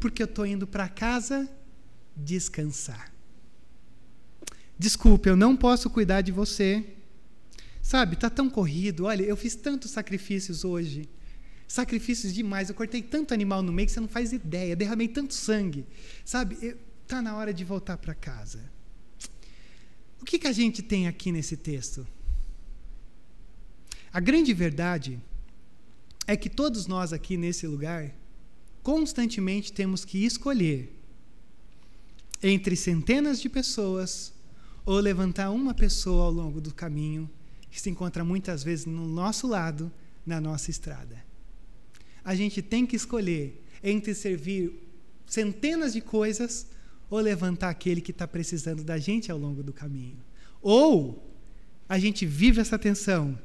[0.01, 1.49] Porque eu estou indo para casa
[2.13, 3.13] descansar.
[4.77, 6.83] Desculpe, eu não posso cuidar de você.
[7.81, 9.05] Sabe, está tão corrido.
[9.05, 11.07] Olha, eu fiz tantos sacrifícios hoje.
[11.67, 12.69] Sacrifícios demais.
[12.69, 14.75] Eu cortei tanto animal no meio que você não faz ideia.
[14.75, 15.85] Derramei tanto sangue.
[16.23, 16.77] Sabe?
[17.03, 18.71] Está na hora de voltar para casa.
[20.21, 22.07] O que, que a gente tem aqui nesse texto?
[24.11, 25.21] A grande verdade
[26.25, 28.13] é que todos nós aqui nesse lugar
[28.81, 30.93] constantemente temos que escolher
[32.41, 34.33] entre centenas de pessoas
[34.85, 37.29] ou levantar uma pessoa ao longo do caminho
[37.69, 39.91] que se encontra muitas vezes no nosso lado,
[40.25, 41.26] na nossa estrada
[42.27, 44.73] a gente tem que escolher entre servir
[45.25, 46.67] centenas de coisas
[47.09, 50.17] ou levantar aquele que está precisando da gente ao longo do caminho.
[50.61, 51.25] Ou
[51.87, 53.39] a gente vive essa tensão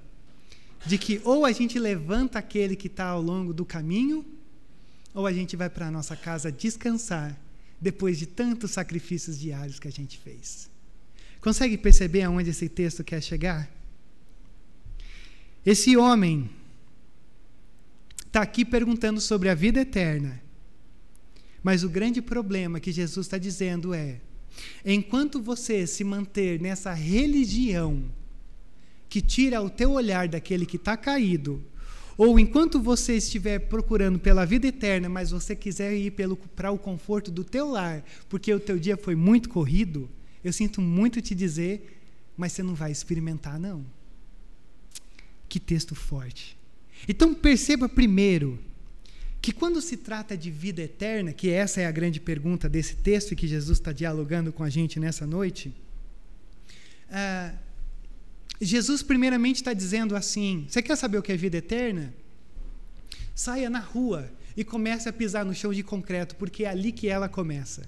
[0.84, 4.26] de que ou a gente levanta aquele que está ao longo do caminho,
[5.14, 7.40] ou a gente vai para a nossa casa descansar
[7.80, 10.68] depois de tantos sacrifícios diários que a gente fez.
[11.40, 13.70] Consegue perceber aonde esse texto quer chegar?
[15.64, 16.50] Esse homem
[18.32, 20.40] está aqui perguntando sobre a vida eterna.
[21.62, 24.22] Mas o grande problema que Jesus está dizendo é:
[24.82, 28.02] enquanto você se manter nessa religião
[29.06, 31.62] que tira o teu olhar daquele que está caído,
[32.16, 36.14] ou enquanto você estiver procurando pela vida eterna, mas você quiser ir
[36.56, 40.08] para o conforto do teu lar, porque o teu dia foi muito corrido,
[40.42, 42.00] eu sinto muito te dizer,
[42.34, 43.84] mas você não vai experimentar não.
[45.50, 46.61] Que texto forte.
[47.08, 48.58] Então perceba primeiro
[49.40, 53.34] que quando se trata de vida eterna, que essa é a grande pergunta desse texto
[53.34, 55.74] que Jesus está dialogando com a gente nessa noite,
[57.10, 57.52] ah,
[58.60, 62.14] Jesus primeiramente está dizendo assim: você quer saber o que é vida eterna?
[63.34, 67.08] Saia na rua e comece a pisar no chão de concreto, porque é ali que
[67.08, 67.82] ela começa.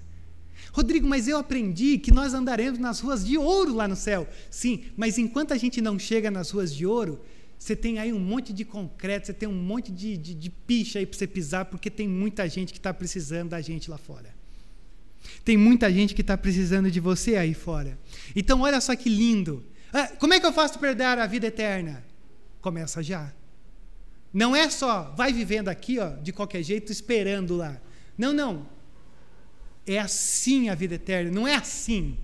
[0.73, 4.27] Rodrigo, mas eu aprendi que nós andaremos nas ruas de ouro lá no céu.
[4.49, 7.23] Sim, mas enquanto a gente não chega nas ruas de ouro,
[7.65, 10.99] você tem aí um monte de concreto, você tem um monte de, de, de picha
[10.99, 14.31] aí para você pisar, porque tem muita gente que está precisando da gente lá fora.
[15.43, 17.97] Tem muita gente que está precisando de você aí fora.
[18.35, 19.65] Então, olha só que lindo.
[19.91, 22.05] Ah, como é que eu faço para perder a vida eterna?
[22.61, 23.33] Começa já.
[24.31, 27.81] Não é só vai vivendo aqui, ó, de qualquer jeito, esperando lá.
[28.15, 28.69] Não, não.
[29.87, 32.15] É assim a vida eterna, não é assim.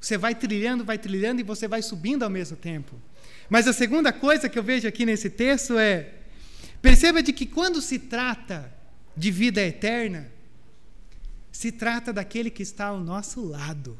[0.00, 2.94] Você vai trilhando, vai trilhando e você vai subindo ao mesmo tempo.
[3.48, 6.10] Mas a segunda coisa que eu vejo aqui nesse texto é:
[6.82, 8.72] perceba de que quando se trata
[9.16, 10.30] de vida eterna,
[11.50, 13.96] se trata daquele que está ao nosso lado.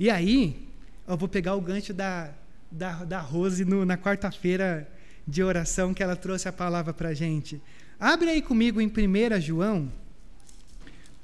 [0.00, 0.68] E aí,
[1.06, 2.32] eu vou pegar o gancho da,
[2.70, 4.88] da, da Rose no, na quarta-feira
[5.26, 7.60] de oração que ela trouxe a palavra para a gente.
[8.00, 9.92] Abre aí comigo em 1 João,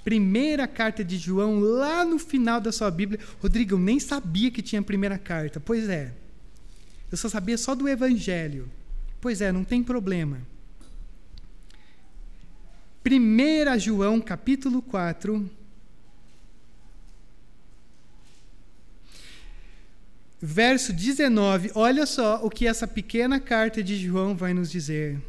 [0.05, 3.19] primeira carta de João, lá no final da sua Bíblia.
[3.41, 5.59] Rodrigo, eu nem sabia que tinha primeira carta.
[5.59, 6.13] Pois é.
[7.11, 8.71] Eu só sabia só do Evangelho.
[9.21, 10.41] Pois é, não tem problema.
[13.05, 15.51] 1 João capítulo 4.
[20.41, 25.21] Verso 19, olha só o que essa pequena carta de João vai nos dizer.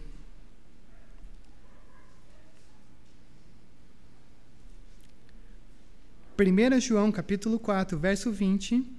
[6.37, 8.98] Primeira João, capítulo 4, verso 20.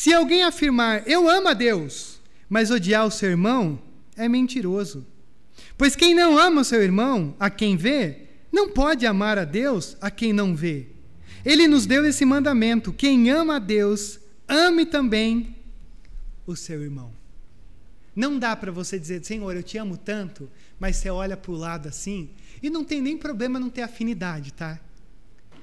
[0.00, 3.82] Se alguém afirmar, eu amo a Deus, mas odiar o seu irmão,
[4.16, 5.04] é mentiroso.
[5.76, 9.96] Pois quem não ama o seu irmão, a quem vê, não pode amar a Deus,
[10.00, 10.86] a quem não vê.
[11.44, 15.56] Ele nos deu esse mandamento: quem ama a Deus, ame também
[16.46, 17.12] o seu irmão.
[18.14, 21.56] Não dá para você dizer, Senhor, eu te amo tanto, mas você olha para o
[21.56, 22.30] lado assim,
[22.62, 24.78] e não tem nem problema não ter afinidade, tá?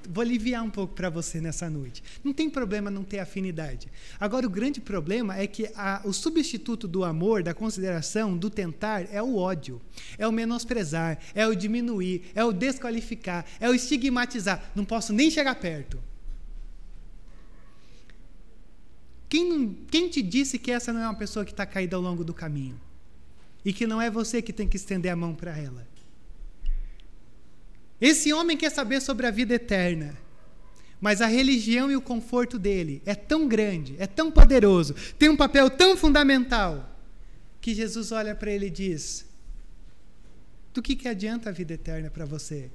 [0.08, 2.02] Vou aliviar um pouco para você nessa noite.
[2.22, 3.88] Não tem problema não ter afinidade.
[4.18, 9.06] Agora, o grande problema é que a, o substituto do amor, da consideração, do tentar,
[9.12, 9.80] é o ódio,
[10.18, 14.70] é o menosprezar, é o diminuir, é o desqualificar, é o estigmatizar.
[14.74, 16.02] Não posso nem chegar perto.
[19.28, 22.24] Quem, quem te disse que essa não é uma pessoa que está caída ao longo
[22.24, 22.80] do caminho?
[23.64, 25.86] E que não é você que tem que estender a mão para ela?
[28.00, 30.16] Esse homem quer saber sobre a vida eterna.
[31.00, 35.36] Mas a religião e o conforto dele é tão grande, é tão poderoso, tem um
[35.36, 36.96] papel tão fundamental,
[37.60, 39.26] que Jesus olha para ele e diz:
[40.72, 42.70] Do que, que adianta a vida eterna para você?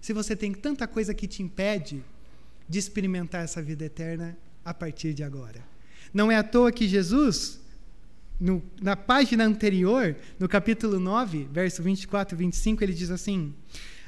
[0.00, 2.02] Se você tem tanta coisa que te impede
[2.68, 5.62] de experimentar essa vida eterna a partir de agora.
[6.14, 7.60] Não é à toa que Jesus,
[8.40, 13.54] no, na página anterior, no capítulo 9, verso 24 e 25, ele diz assim: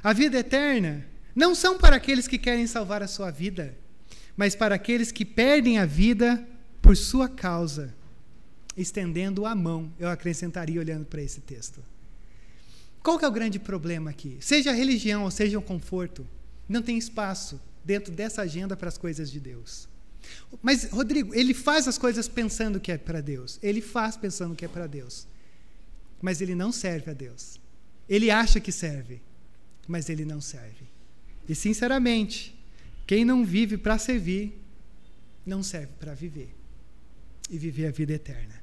[0.03, 3.77] a vida eterna não são para aqueles que querem salvar a sua vida,
[4.37, 6.47] mas para aqueles que perdem a vida
[6.81, 7.95] por sua causa,
[8.77, 11.83] estendendo a mão, eu acrescentaria olhando para esse texto.
[13.03, 14.37] Qual que é o grande problema aqui?
[14.41, 16.27] Seja a religião ou seja o conforto,
[16.69, 19.88] não tem espaço dentro dessa agenda para as coisas de Deus.
[20.62, 23.59] Mas, Rodrigo, ele faz as coisas pensando que é para Deus.
[23.62, 25.27] Ele faz pensando que é para Deus.
[26.21, 27.61] Mas ele não serve a Deus.
[28.09, 29.21] Ele acha que serve
[29.87, 30.87] mas ele não serve.
[31.49, 32.55] E, sinceramente,
[33.07, 34.59] quem não vive para servir,
[35.45, 36.55] não serve para viver
[37.51, 38.62] e viver a vida eterna.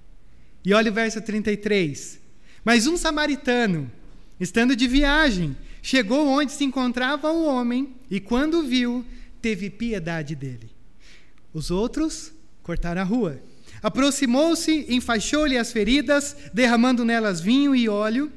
[0.63, 2.19] E olha o verso 33.
[2.63, 3.91] Mas um samaritano,
[4.39, 9.05] estando de viagem, chegou onde se encontrava o homem e, quando viu,
[9.41, 10.69] teve piedade dele.
[11.53, 12.31] Os outros
[12.63, 13.41] cortaram a rua.
[13.81, 18.31] Aproximou-se, enfaixou-lhe as feridas, derramando nelas vinho e óleo,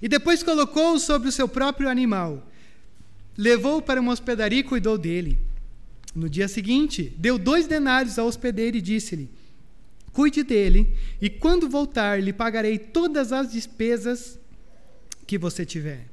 [0.00, 2.46] e depois colocou-o sobre o seu próprio animal.
[3.36, 5.38] Levou-o para uma hospedaria e cuidou dele.
[6.14, 9.30] No dia seguinte, deu dois denários ao hospedeiro e disse-lhe:
[10.12, 14.38] Cuide dele, e quando voltar, lhe pagarei todas as despesas
[15.26, 16.08] que você tiver.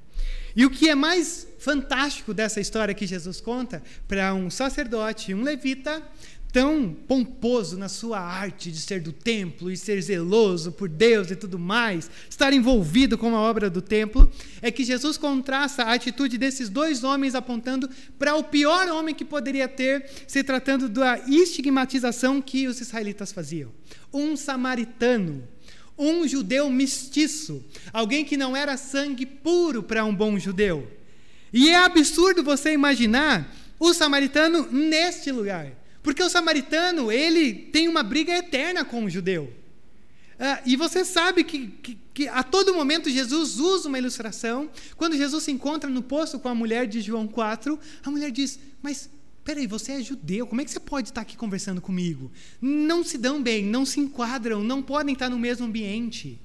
[0.56, 5.43] E o que é mais fantástico dessa história que Jesus conta para um sacerdote, um
[5.43, 6.02] levita,
[6.57, 11.35] tão pomposo na sua arte de ser do templo e ser zeloso por Deus e
[11.35, 14.27] tudo mais, estar envolvido com a obra do templo,
[14.59, 19.23] é que Jesus contrasta a atitude desses dois homens apontando para o pior homem que
[19.23, 23.71] poderia ter, se tratando da estigmatização que os israelitas faziam.
[24.11, 25.47] Um samaritano,
[25.95, 30.91] um judeu mestiço, alguém que não era sangue puro para um bom judeu.
[31.53, 35.85] E é absurdo você imaginar o samaritano neste lugar.
[36.07, 39.53] Porque o samaritano, ele tem uma briga eterna com o judeu.
[40.39, 44.69] Ah, e você sabe que, que, que, a todo momento Jesus usa uma ilustração.
[44.95, 48.57] Quando Jesus se encontra no poço com a mulher de João 4, a mulher diz:
[48.81, 49.09] Mas
[49.43, 52.31] peraí, você é judeu, como é que você pode estar aqui conversando comigo?
[52.61, 56.39] Não se dão bem, não se enquadram, não podem estar no mesmo ambiente.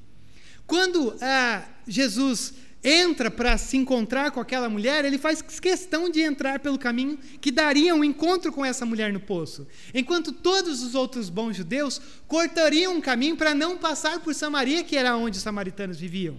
[0.66, 2.53] Quando ah, Jesus
[2.85, 7.53] entra para se encontrar com aquela mulher, ele faz questão de entrar pelo caminho que
[7.53, 9.66] daria um encontro com essa mulher no poço.
[9.95, 14.97] Enquanto todos os outros bons judeus cortariam um caminho para não passar por Samaria, que
[14.97, 16.37] era onde os samaritanos viviam.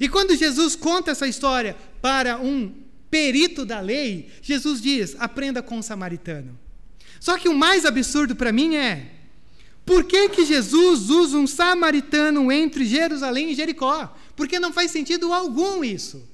[0.00, 2.72] E quando Jesus conta essa história para um
[3.10, 6.58] perito da lei, Jesus diz: aprenda com o samaritano.
[7.18, 9.10] Só que o mais absurdo para mim é:
[9.84, 14.16] por que, que Jesus usa um samaritano entre Jerusalém e Jericó?
[14.40, 16.26] Porque não faz sentido algum isso.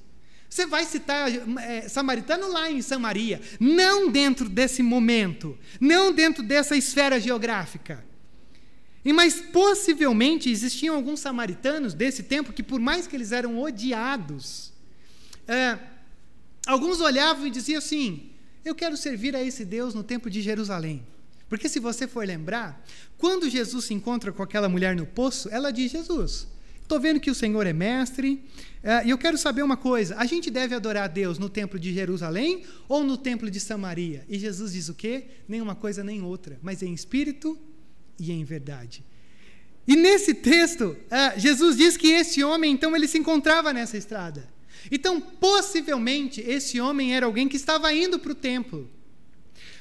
[0.49, 6.73] Você vai citar é, samaritano lá em Samaria, não dentro desse momento, não dentro dessa
[6.77, 8.01] esfera geográfica.
[9.03, 14.71] E mas possivelmente existiam alguns samaritanos desse tempo que, por mais que eles eram odiados,
[15.45, 15.77] é,
[16.65, 18.31] alguns olhavam e diziam assim:
[18.63, 21.05] Eu quero servir a esse Deus no templo de Jerusalém.
[21.49, 22.81] Porque se você for lembrar,
[23.17, 26.47] quando Jesus se encontra com aquela mulher no poço, ela diz: Jesus,
[26.87, 28.41] Estou vendo que o Senhor é mestre.
[28.81, 31.77] É, e eu quero saber uma coisa: a gente deve adorar a Deus no templo
[31.77, 34.23] de Jerusalém ou no templo de Samaria?
[34.29, 35.25] E Jesus diz o quê?
[35.49, 37.59] Nenhuma coisa nem outra, mas em espírito
[38.17, 39.03] e em verdade.
[39.85, 44.47] E nesse texto, é, Jesus diz que esse homem, então, ele se encontrava nessa estrada.
[44.89, 48.89] Então, possivelmente, esse homem era alguém que estava indo para o templo.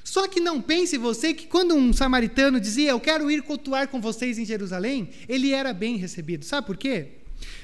[0.07, 4.01] Só que não pense você que quando um samaritano dizia, eu quero ir cultuar com
[4.01, 6.45] vocês em Jerusalém, ele era bem recebido.
[6.45, 7.09] Sabe por quê?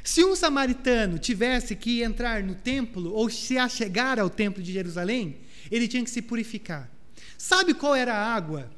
[0.02, 5.36] Se um samaritano tivesse que entrar no templo ou se achegar ao templo de Jerusalém,
[5.70, 6.90] ele tinha que se purificar.
[7.38, 8.68] Sabe qual era a água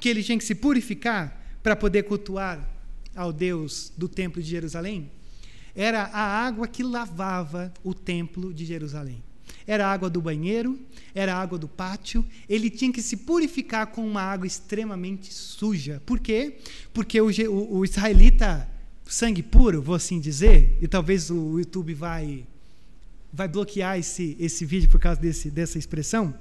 [0.00, 2.68] que ele tinha que se purificar para poder cultuar
[3.14, 5.08] ao Deus do templo de Jerusalém?
[5.76, 9.22] Era a água que lavava o templo de Jerusalém.
[9.66, 10.78] Era água do banheiro,
[11.14, 12.24] era água do pátio.
[12.48, 16.02] Ele tinha que se purificar com uma água extremamente suja.
[16.04, 16.58] Por quê?
[16.92, 18.68] Porque o, o, o israelita,
[19.06, 22.46] sangue puro, vou assim dizer, e talvez o YouTube vai,
[23.32, 26.34] vai bloquear esse, esse vídeo por causa desse, dessa expressão.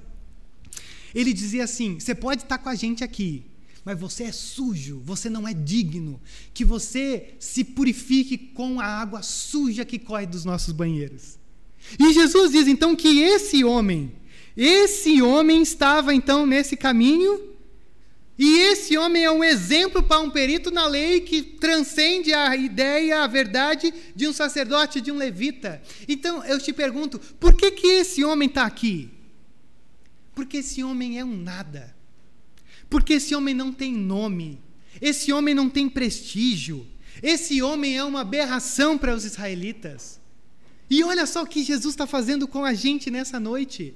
[1.14, 3.46] Ele dizia assim: você pode estar com a gente aqui,
[3.84, 6.20] mas você é sujo, você não é digno,
[6.54, 11.41] que você se purifique com a água suja que corre dos nossos banheiros.
[12.00, 14.14] E Jesus diz então que esse homem,
[14.56, 17.52] esse homem estava então nesse caminho,
[18.38, 23.24] e esse homem é um exemplo para um perito na lei que transcende a ideia,
[23.24, 25.82] a verdade de um sacerdote, de um levita.
[26.08, 29.12] Então eu te pergunto, por que, que esse homem está aqui?
[30.34, 31.96] Porque esse homem é um nada.
[32.90, 34.60] Porque esse homem não tem nome.
[35.02, 36.88] Esse homem não tem prestígio.
[37.22, 40.21] Esse homem é uma aberração para os israelitas.
[40.92, 43.96] E olha só o que Jesus está fazendo com a gente nessa noite.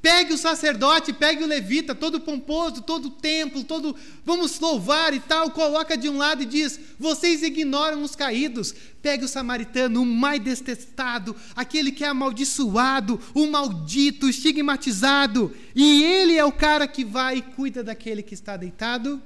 [0.00, 5.50] Pegue o sacerdote, pegue o levita, todo pomposo, todo templo, todo vamos louvar e tal,
[5.50, 8.72] coloca de um lado e diz: vocês ignoram os caídos.
[9.02, 16.04] Pegue o samaritano, o mais detestado, aquele que é amaldiçoado, o maldito, o estigmatizado, e
[16.04, 19.20] ele é o cara que vai e cuida daquele que está deitado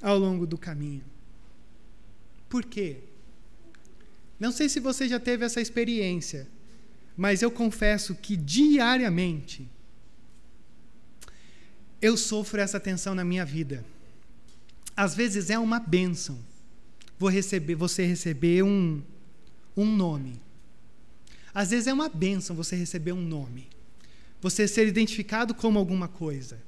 [0.00, 1.02] ao longo do caminho.
[2.48, 2.98] Por quê?
[4.38, 6.48] Não sei se você já teve essa experiência,
[7.16, 9.68] mas eu confesso que diariamente
[12.02, 13.84] eu sofro essa tensão na minha vida.
[14.96, 16.38] Às vezes é uma bênção
[17.18, 19.02] vou receber, você receber um,
[19.76, 20.40] um nome.
[21.54, 23.68] Às vezes é uma bênção você receber um nome,
[24.40, 26.60] você ser identificado como alguma coisa.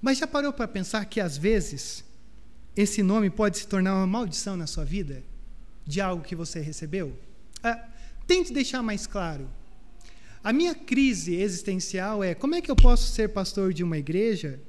[0.00, 2.04] Mas já parou para pensar que às vezes
[2.76, 5.22] esse nome pode se tornar uma maldição na sua vida?
[5.86, 7.16] De algo que você recebeu?
[7.62, 7.88] Ah,
[8.26, 9.48] tente deixar mais claro.
[10.42, 14.60] A minha crise existencial é como é que eu posso ser pastor de uma igreja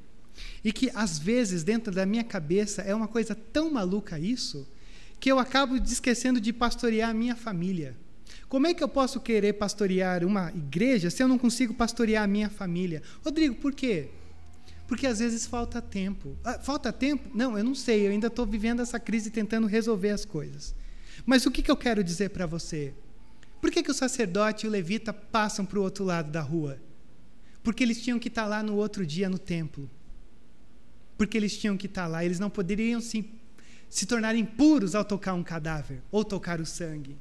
[0.63, 4.68] e que às vezes dentro da minha cabeça é uma coisa tão maluca isso
[5.20, 7.97] que eu acabo esquecendo de pastorear a minha família.
[8.47, 12.28] Como é que eu posso querer pastorear uma igreja se eu não consigo pastorear a
[12.28, 13.01] minha família?
[13.24, 14.09] Rodrigo, por quê?
[14.88, 16.38] Porque às vezes falta tempo.
[16.43, 17.30] Ah, falta tempo?
[17.34, 18.07] Não, eu não sei.
[18.07, 20.74] Eu ainda estou vivendo essa crise tentando resolver as coisas.
[21.28, 22.93] Mas o que, que eu quero dizer para você?
[23.59, 26.80] Por que, que o sacerdote e o levita passam para o outro lado da rua?
[27.61, 29.89] Porque eles tinham que estar tá lá no outro dia no templo.
[31.17, 32.23] Porque eles tinham que estar tá lá.
[32.23, 33.30] Eles não poderiam se,
[33.89, 37.17] se tornar impuros ao tocar um cadáver ou tocar o sangue.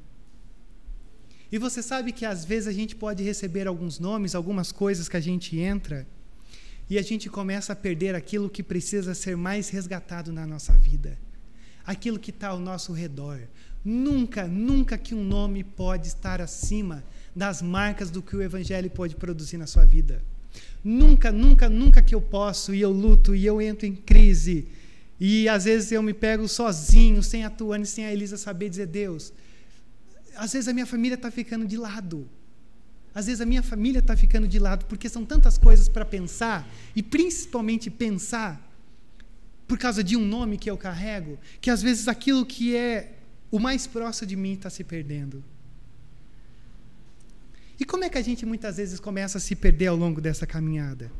[1.50, 5.16] E você sabe que às vezes a gente pode receber alguns nomes, algumas coisas que
[5.16, 6.07] a gente entra
[6.88, 11.18] e a gente começa a perder aquilo que precisa ser mais resgatado na nossa vida,
[11.84, 13.40] aquilo que está ao nosso redor.
[13.89, 17.05] Nunca, nunca que um nome pode estar acima
[17.37, 20.24] das marcas do que o Evangelho pode produzir na sua vida.
[20.82, 24.66] Nunca, nunca, nunca que eu posso e eu luto e eu entro em crise
[25.20, 28.87] e às vezes eu me pego sozinho, sem a Tuane, sem a Elisa saber dizer
[28.87, 29.32] Deus.
[30.34, 32.28] Às vezes a minha família está ficando de lado.
[33.14, 36.68] Às vezes a minha família está ficando de lado porque são tantas coisas para pensar,
[36.97, 38.61] e principalmente pensar
[39.68, 43.15] por causa de um nome que eu carrego, que às vezes aquilo que é
[43.57, 45.42] o mais próximo de mim está se perdendo.
[47.80, 50.46] E como é que a gente muitas vezes começa a se perder ao longo dessa
[50.46, 51.11] caminhada?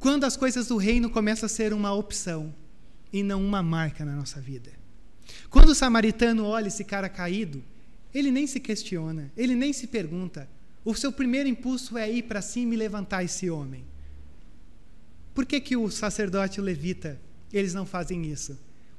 [0.00, 2.52] Quando as coisas do reino começam a ser uma opção
[3.12, 4.72] e não uma marca na nossa vida.
[5.48, 7.62] Quando o samaritano olha esse cara caído,
[8.12, 10.48] ele nem se questiona, ele nem se pergunta.
[10.84, 13.84] O seu primeiro impulso é ir para cima e levantar esse homem.
[15.32, 17.20] Por que, que o sacerdote levita,
[17.52, 18.58] eles não fazem isso?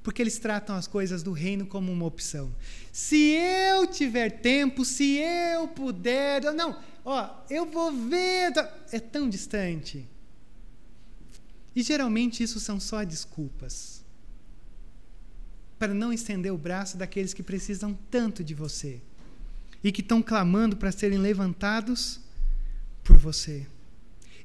[0.09, 2.51] Porque eles tratam as coisas do reino como uma opção.
[2.91, 9.29] Se eu tiver tempo, se eu puder, não, ó, eu vou ver, tá, é tão
[9.29, 10.03] distante.
[11.75, 14.03] E geralmente isso são só desculpas
[15.77, 18.99] para não estender o braço daqueles que precisam tanto de você
[19.83, 22.19] e que estão clamando para serem levantados
[23.03, 23.67] por você.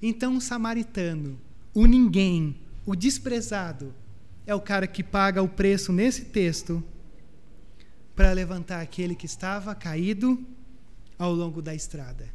[0.02, 1.40] Então, o samaritano,
[1.72, 2.54] o ninguém,
[2.84, 3.94] o desprezado,
[4.46, 6.82] é o cara que paga o preço nesse texto
[8.14, 10.44] para levantar aquele que estava caído
[11.18, 12.28] ao longo da estrada.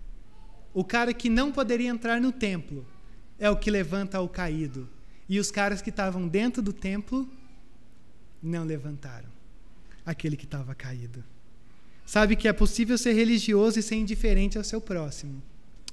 [0.74, 2.86] O cara que não poderia entrar no templo
[3.38, 4.89] é o que levanta o caído.
[5.28, 7.30] E os caras que estavam dentro do templo
[8.41, 9.30] não levantaram
[10.05, 11.24] aquele que estava caído.
[12.05, 15.41] Sabe que é possível ser religioso e ser indiferente ao seu próximo.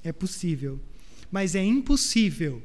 [0.02, 0.80] É possível.
[1.30, 2.62] Mas é impossível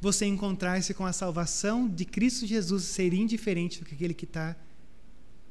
[0.00, 4.56] você encontrar-se com a salvação de Cristo Jesus ser indiferente do que aquele que está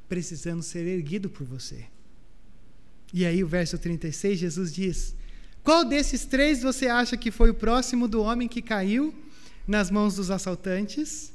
[0.08, 1.86] precisando ser erguido por você.
[3.12, 5.14] E aí, o verso 36, Jesus diz:
[5.62, 9.14] Qual desses três você acha que foi o próximo do homem que caiu
[9.66, 11.32] nas mãos dos assaltantes?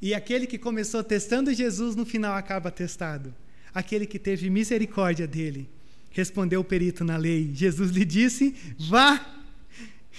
[0.00, 3.34] E aquele que começou testando Jesus, no final acaba testado.
[3.74, 5.68] Aquele que teve misericórdia dele.
[6.10, 7.50] Respondeu o perito na lei.
[7.52, 9.44] Jesus lhe disse: vá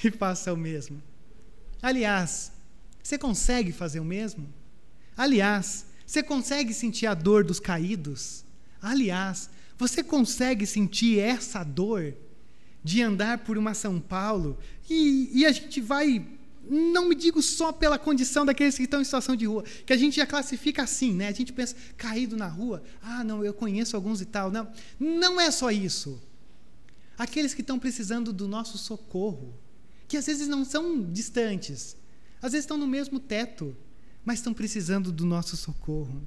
[0.04, 1.02] e faça o mesmo.
[1.82, 2.52] Aliás,
[3.02, 4.48] você consegue fazer o mesmo?
[5.16, 8.44] Aliás, você consegue sentir a dor dos caídos?
[8.82, 12.14] Aliás, você consegue sentir essa dor
[12.84, 14.58] de andar por uma São Paulo
[14.90, 16.26] e, e a gente vai
[16.70, 19.98] não me digo só pela condição daqueles que estão em situação de rua, que a
[19.98, 21.30] gente já classifica assim, né?
[21.30, 24.52] A gente pensa, caído na rua, ah, não, eu conheço alguns e tal.
[24.52, 24.68] Não,
[25.00, 26.22] não é só isso.
[27.18, 29.58] Aqueles que estão precisando do nosso socorro,
[30.08, 31.98] que às vezes não são distantes,
[32.42, 33.76] às vezes estão no mesmo teto,
[34.24, 36.26] mas estão precisando do nosso socorro.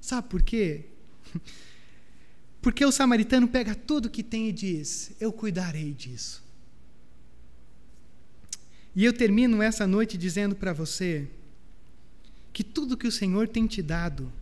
[0.00, 0.86] Sabe por quê?
[2.60, 6.42] Porque o samaritano pega tudo que tem e diz: Eu cuidarei disso.
[8.94, 11.28] E eu termino essa noite dizendo para você
[12.52, 14.32] que tudo que o Senhor tem te dado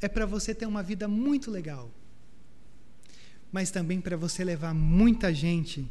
[0.00, 1.90] é para você ter uma vida muito legal,
[3.52, 5.86] mas também para você levar muita gente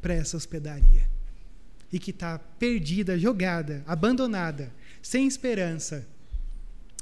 [0.00, 1.08] para essa hospedaria
[1.92, 4.72] e que está perdida, jogada, abandonada,
[5.02, 6.06] sem esperança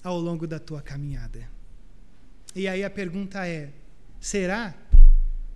[0.03, 1.49] ao longo da tua caminhada.
[2.55, 3.71] E aí a pergunta é:
[4.21, 4.75] será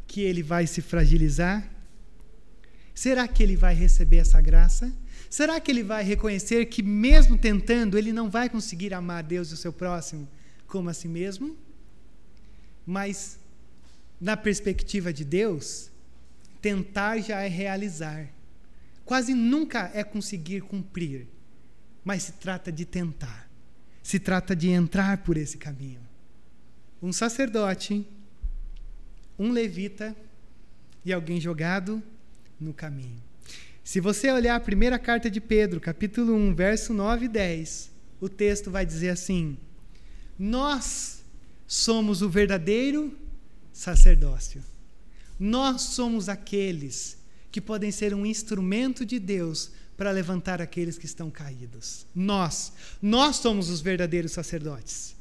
[0.06, 1.68] que ele vai se fragilizar?
[2.94, 4.92] Será que ele vai receber essa graça?
[5.30, 9.54] Será que ele vai reconhecer que, mesmo tentando, ele não vai conseguir amar Deus e
[9.54, 10.28] o seu próximo
[10.66, 11.56] como a si mesmo?
[12.84, 13.38] Mas
[14.20, 15.90] na perspectiva de Deus,
[16.60, 18.28] tentar já é realizar.
[19.04, 21.26] Quase nunca é conseguir cumprir,
[22.04, 23.50] mas se trata de tentar.
[24.02, 26.00] Se trata de entrar por esse caminho.
[27.02, 28.06] Um sacerdote,
[29.38, 30.14] um levita
[31.04, 32.02] e alguém jogado
[32.60, 33.22] no caminho.
[33.82, 37.90] Se você olhar a primeira carta de Pedro, capítulo 1, verso 9 e 10,
[38.20, 39.56] o texto vai dizer assim:
[40.38, 41.24] Nós
[41.66, 43.16] somos o verdadeiro
[43.72, 44.62] sacerdócio.
[45.40, 47.16] Nós somos aqueles
[47.50, 52.06] que podem ser um instrumento de Deus para levantar aqueles que estão caídos.
[52.14, 55.16] Nós, nós somos os verdadeiros sacerdotes.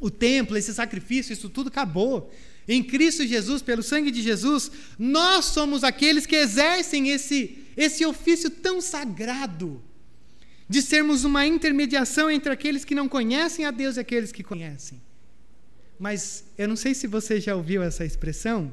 [0.00, 2.32] O templo, esse sacrifício, isso tudo acabou.
[2.66, 8.48] Em Cristo Jesus, pelo sangue de Jesus, nós somos aqueles que exercem esse, esse ofício
[8.48, 9.82] tão sagrado
[10.68, 15.00] de sermos uma intermediação entre aqueles que não conhecem a Deus e aqueles que conhecem.
[15.98, 18.72] Mas eu não sei se você já ouviu essa expressão.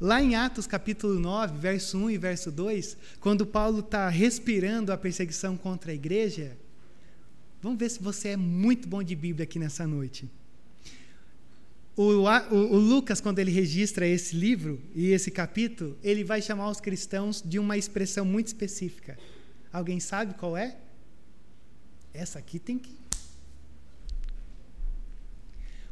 [0.00, 4.98] Lá em Atos capítulo 9, verso 1 e verso 2, quando Paulo está respirando a
[4.98, 6.56] perseguição contra a igreja,
[7.62, 10.28] vamos ver se você é muito bom de Bíblia aqui nessa noite.
[11.96, 16.68] O, o, o, Lucas, quando ele registra esse livro e esse capítulo, ele vai chamar
[16.68, 19.16] os cristãos de uma expressão muito específica.
[19.72, 20.76] Alguém sabe qual é?
[22.12, 22.92] Essa aqui tem que.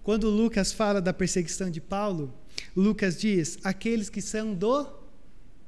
[0.02, 2.34] Quando Lucas fala da perseguição de Paulo,
[2.76, 4.86] Lucas diz: aqueles que são do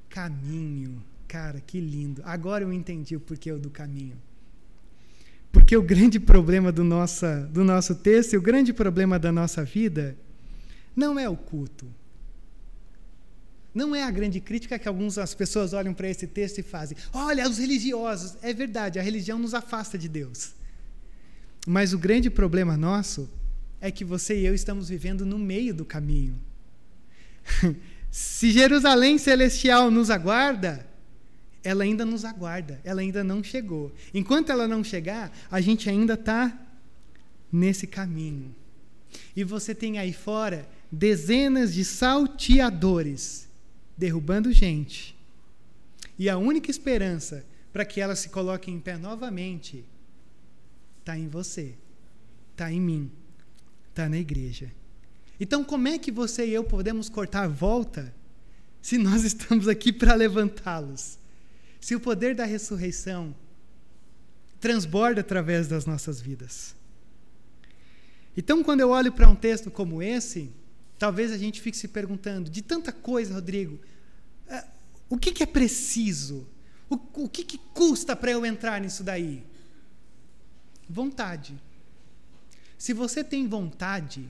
[0.09, 1.03] caminho.
[1.27, 2.23] Cara, que lindo.
[2.25, 4.17] Agora eu entendi o porquê do caminho.
[5.51, 10.17] Porque o grande problema do, nossa, do nosso texto o grande problema da nossa vida
[10.95, 11.87] não é o culto.
[13.75, 16.97] Não é a grande crítica que algumas as pessoas olham para esse texto e fazem.
[17.13, 18.37] Olha, os religiosos.
[18.41, 20.55] É verdade, a religião nos afasta de Deus.
[21.67, 23.29] Mas o grande problema nosso
[23.81, 26.39] é que você e eu estamos vivendo no meio do caminho.
[28.11, 30.87] Se Jerusalém celestial nos aguarda,
[31.65, 33.93] ela ainda nos aguarda, ela ainda não chegou.
[34.13, 36.57] Enquanto ela não chegar, a gente ainda está
[37.51, 38.55] nesse caminho.
[39.35, 43.49] E você tem aí fora dezenas de salteadores
[43.97, 45.17] derrubando gente.
[46.19, 49.85] E a única esperança para que ela se coloque em pé novamente
[51.01, 51.75] está em você,
[52.53, 53.11] está em mim,
[53.91, 54.71] está na igreja.
[55.39, 58.15] Então, como é que você e eu podemos cortar volta
[58.81, 61.19] se nós estamos aqui para levantá-los?
[61.81, 63.35] Se o poder da ressurreição
[64.61, 66.75] transborda através das nossas vidas.
[68.37, 70.51] Então, quando eu olho para um texto como esse,
[70.99, 73.81] Talvez a gente fique se perguntando, de tanta coisa, Rodrigo,
[74.49, 74.69] uh,
[75.09, 76.47] o que, é preciso?
[76.89, 79.45] O, que custa para eu entrar nisso daí?
[80.89, 81.61] Vontade.
[82.79, 84.29] Se você tem vontade,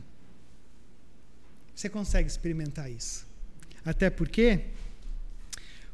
[1.75, 3.27] você consegue experimentar isso.
[3.85, 4.67] Até porque,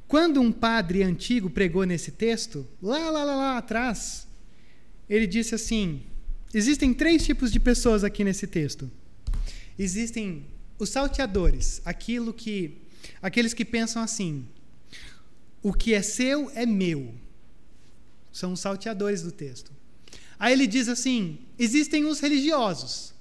[0.06, 4.26] quando um padre antigo pregou nesse texto, lá, lá, lá, lá atrás,
[5.08, 6.02] ele disse assim:
[6.52, 8.90] existem três tipos de pessoas aqui nesse texto.
[9.78, 10.46] Existem
[10.78, 12.78] os salteadores, aquilo que
[13.20, 14.46] aqueles que pensam assim:
[15.62, 17.14] o que é seu é meu.
[18.32, 19.72] São os salteadores do texto.
[20.38, 23.12] Aí ele diz assim: existem os religiosos,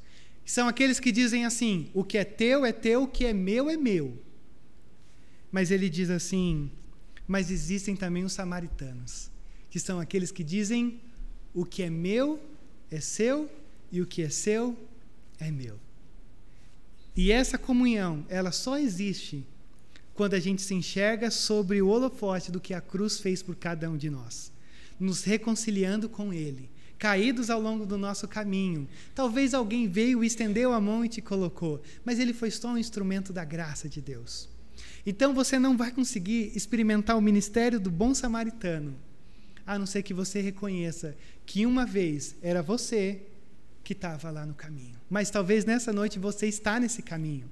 [0.49, 3.69] são aqueles que dizem assim: o que é teu é teu, o que é meu
[3.69, 4.17] é meu.
[5.51, 6.71] Mas ele diz assim:
[7.27, 9.29] mas existem também os samaritanos,
[9.69, 10.99] que são aqueles que dizem:
[11.53, 12.41] o que é meu
[12.89, 13.47] é seu
[13.91, 14.75] e o que é seu
[15.39, 15.79] é meu.
[17.15, 19.45] E essa comunhão, ela só existe
[20.15, 23.87] quando a gente se enxerga sobre o holofote do que a cruz fez por cada
[23.87, 24.51] um de nós,
[24.99, 28.87] nos reconciliando com Ele, caídos ao longo do nosso caminho.
[29.15, 33.31] Talvez alguém veio, estendeu a mão e te colocou, mas ele foi só um instrumento
[33.31, 34.49] da graça de Deus.
[35.05, 38.93] Então você não vai conseguir experimentar o ministério do bom samaritano,
[39.65, 43.21] a não ser que você reconheça que uma vez era você
[43.83, 44.99] que estava lá no caminho.
[45.09, 47.49] Mas talvez nessa noite você está nesse caminho.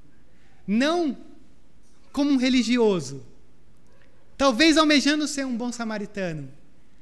[0.68, 1.18] Não
[2.12, 3.24] como um religioso.
[4.38, 6.50] Talvez almejando ser um bom samaritano.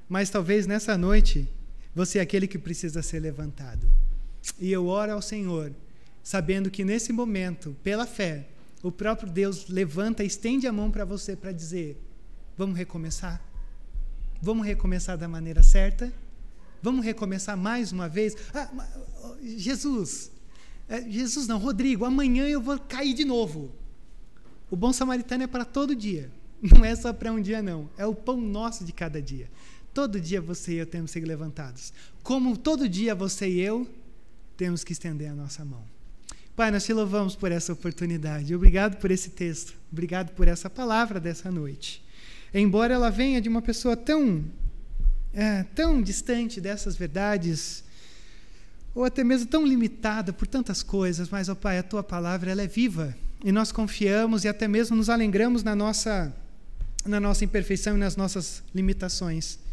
[0.08, 1.50] Mas talvez nessa noite
[1.96, 3.90] você é aquele que precisa ser levantado.
[4.60, 5.74] E eu oro ao Senhor,
[6.22, 8.48] sabendo que nesse momento, pela fé,
[8.84, 11.98] o próprio Deus levanta, estende a mão para você para dizer:
[12.58, 13.42] vamos recomeçar?
[14.42, 16.14] Vamos recomeçar da maneira certa?
[16.82, 18.36] Vamos recomeçar mais uma vez?
[18.54, 18.70] Ah,
[19.42, 20.32] Jesus,
[20.88, 23.74] é, Jesus não, Rodrigo, amanhã eu vou cair de novo.
[24.70, 26.32] O bom samaritano é para todo dia.
[26.62, 27.90] Não é só para um dia, não.
[27.98, 29.50] É o pão nosso de cada dia.
[29.96, 31.94] Todo dia você e eu temos que ser levantados.
[32.22, 33.90] Como todo dia você e eu
[34.58, 35.82] temos que estender a nossa mão.
[36.54, 38.54] Pai, nós te louvamos por essa oportunidade.
[38.54, 39.74] Obrigado por esse texto.
[39.90, 42.04] Obrigado por essa palavra dessa noite.
[42.54, 44.44] Embora ela venha de uma pessoa tão,
[45.34, 47.82] é, tão distante dessas verdades,
[48.94, 52.62] ou até mesmo tão limitada por tantas coisas, mas, ó Pai, a tua palavra ela
[52.62, 56.36] é viva e nós confiamos e até mesmo nos alegramos na nossa,
[57.06, 59.64] na nossa imperfeição e nas nossas limitações.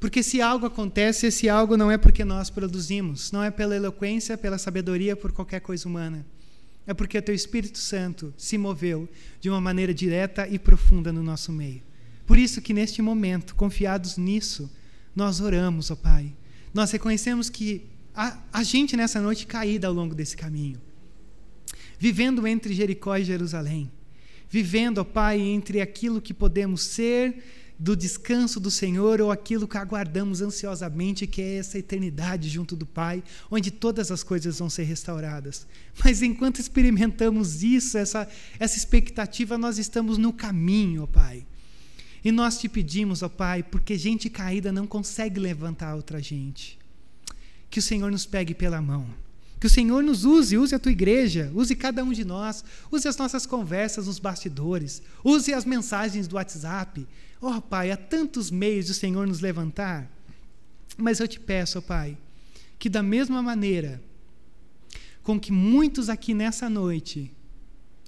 [0.00, 4.38] Porque se algo acontece, esse algo não é porque nós produzimos, não é pela eloquência,
[4.38, 6.24] pela sabedoria, por qualquer coisa humana.
[6.86, 9.08] É porque o teu Espírito Santo se moveu
[9.40, 11.82] de uma maneira direta e profunda no nosso meio.
[12.26, 14.70] Por isso que neste momento, confiados nisso,
[15.14, 16.32] nós oramos, ó Pai.
[16.72, 17.84] Nós reconhecemos que
[18.14, 20.80] a, a gente nessa noite caída ao longo desse caminho,
[21.98, 23.90] vivendo entre Jericó e Jerusalém,
[24.48, 27.42] vivendo, ó Pai, entre aquilo que podemos ser
[27.78, 32.84] do descanso do Senhor ou aquilo que aguardamos ansiosamente, que é essa eternidade junto do
[32.84, 35.66] Pai, onde todas as coisas vão ser restauradas.
[36.02, 41.46] Mas enquanto experimentamos isso, essa, essa expectativa, nós estamos no caminho, ó Pai.
[42.24, 46.76] E nós te pedimos, ó Pai, porque gente caída não consegue levantar outra gente.
[47.70, 49.06] Que o Senhor nos pegue pela mão.
[49.60, 53.06] Que o Senhor nos use, use a tua igreja, use cada um de nós, use
[53.06, 57.06] as nossas conversas nos bastidores, use as mensagens do WhatsApp,
[57.40, 60.10] Oh, Pai, há tantos meios do Senhor nos levantar,
[60.96, 62.18] mas eu te peço, oh, Pai,
[62.78, 64.02] que da mesma maneira
[65.22, 67.30] com que muitos aqui nessa noite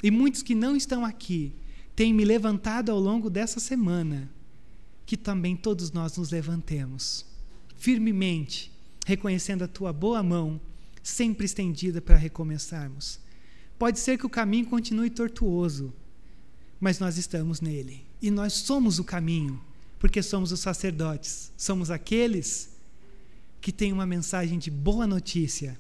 [0.03, 1.53] e muitos que não estão aqui
[1.95, 4.31] têm me levantado ao longo dessa semana,
[5.05, 7.31] que também todos nós nos levantemos
[7.81, 8.70] firmemente,
[9.07, 10.61] reconhecendo a tua boa mão,
[11.03, 13.18] sempre estendida para recomeçarmos.
[13.78, 15.91] Pode ser que o caminho continue tortuoso,
[16.78, 18.10] mas nós estamos nele.
[18.23, 19.61] E nós somos o caminho,
[19.99, 21.53] porque somos os sacerdotes.
[21.57, 22.71] Somos aqueles
[23.61, 25.79] que têm uma mensagem de boa notícia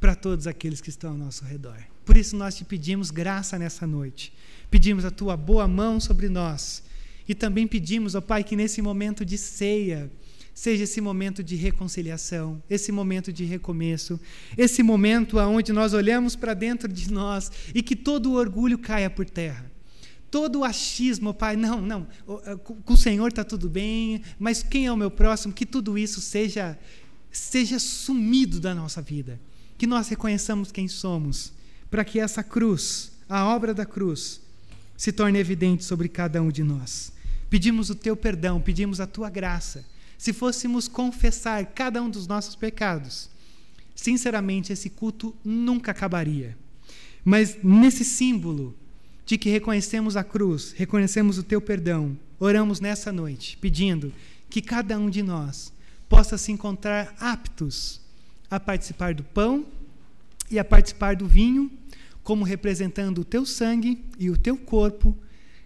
[0.00, 1.78] para todos aqueles que estão ao nosso redor.
[2.04, 4.32] Por isso nós te pedimos graça nessa noite.
[4.70, 6.82] Pedimos a tua boa mão sobre nós.
[7.28, 10.10] E também pedimos, ó Pai, que nesse momento de ceia,
[10.52, 14.20] seja esse momento de reconciliação, esse momento de recomeço,
[14.58, 19.08] esse momento onde nós olhamos para dentro de nós e que todo o orgulho caia
[19.08, 19.71] por terra
[20.32, 22.08] todo o achismo, Pai, não, não,
[22.46, 25.52] eh, com o Senhor está tudo bem, mas quem é o meu próximo?
[25.52, 26.78] Que tudo isso seja,
[27.30, 29.38] seja sumido da nossa vida.
[29.76, 31.52] Que nós reconheçamos quem somos,
[31.90, 34.40] para que essa cruz, a obra da cruz,
[34.96, 37.12] se torne evidente sobre cada um de nós.
[37.50, 39.84] Pedimos o teu perdão, pedimos a tua graça.
[40.16, 43.28] Se fôssemos confessar cada um dos nossos pecados,
[43.94, 46.56] sinceramente, esse culto nunca acabaria.
[47.22, 48.74] Mas nesse símbolo,
[49.24, 54.12] de que reconhecemos a cruz, reconhecemos o teu perdão, oramos nessa noite, pedindo
[54.50, 55.72] que cada um de nós
[56.08, 58.00] possa se encontrar aptos
[58.50, 59.66] a participar do pão
[60.50, 61.70] e a participar do vinho,
[62.22, 65.16] como representando o teu sangue e o teu corpo,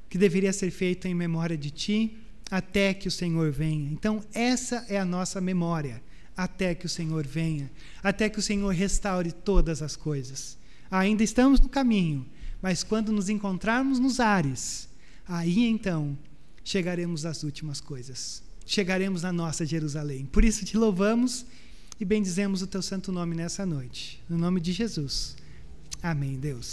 [0.08, 2.16] que deveria ser feito em memória de ti,
[2.50, 3.90] até que o Senhor venha.
[3.90, 6.00] Então, essa é a nossa memória,
[6.36, 7.70] até que o Senhor venha,
[8.02, 10.56] até que o Senhor restaure todas as coisas.
[10.90, 12.24] Ainda estamos no caminho,
[12.62, 14.88] mas quando nos encontrarmos nos ares,
[15.26, 16.16] aí então
[16.64, 18.42] chegaremos às últimas coisas.
[18.64, 20.26] Chegaremos à nossa Jerusalém.
[20.26, 21.46] Por isso te louvamos
[22.00, 24.22] e bendizemos o teu santo nome nessa noite.
[24.28, 25.36] No nome de Jesus.
[26.02, 26.64] Amém, Deus.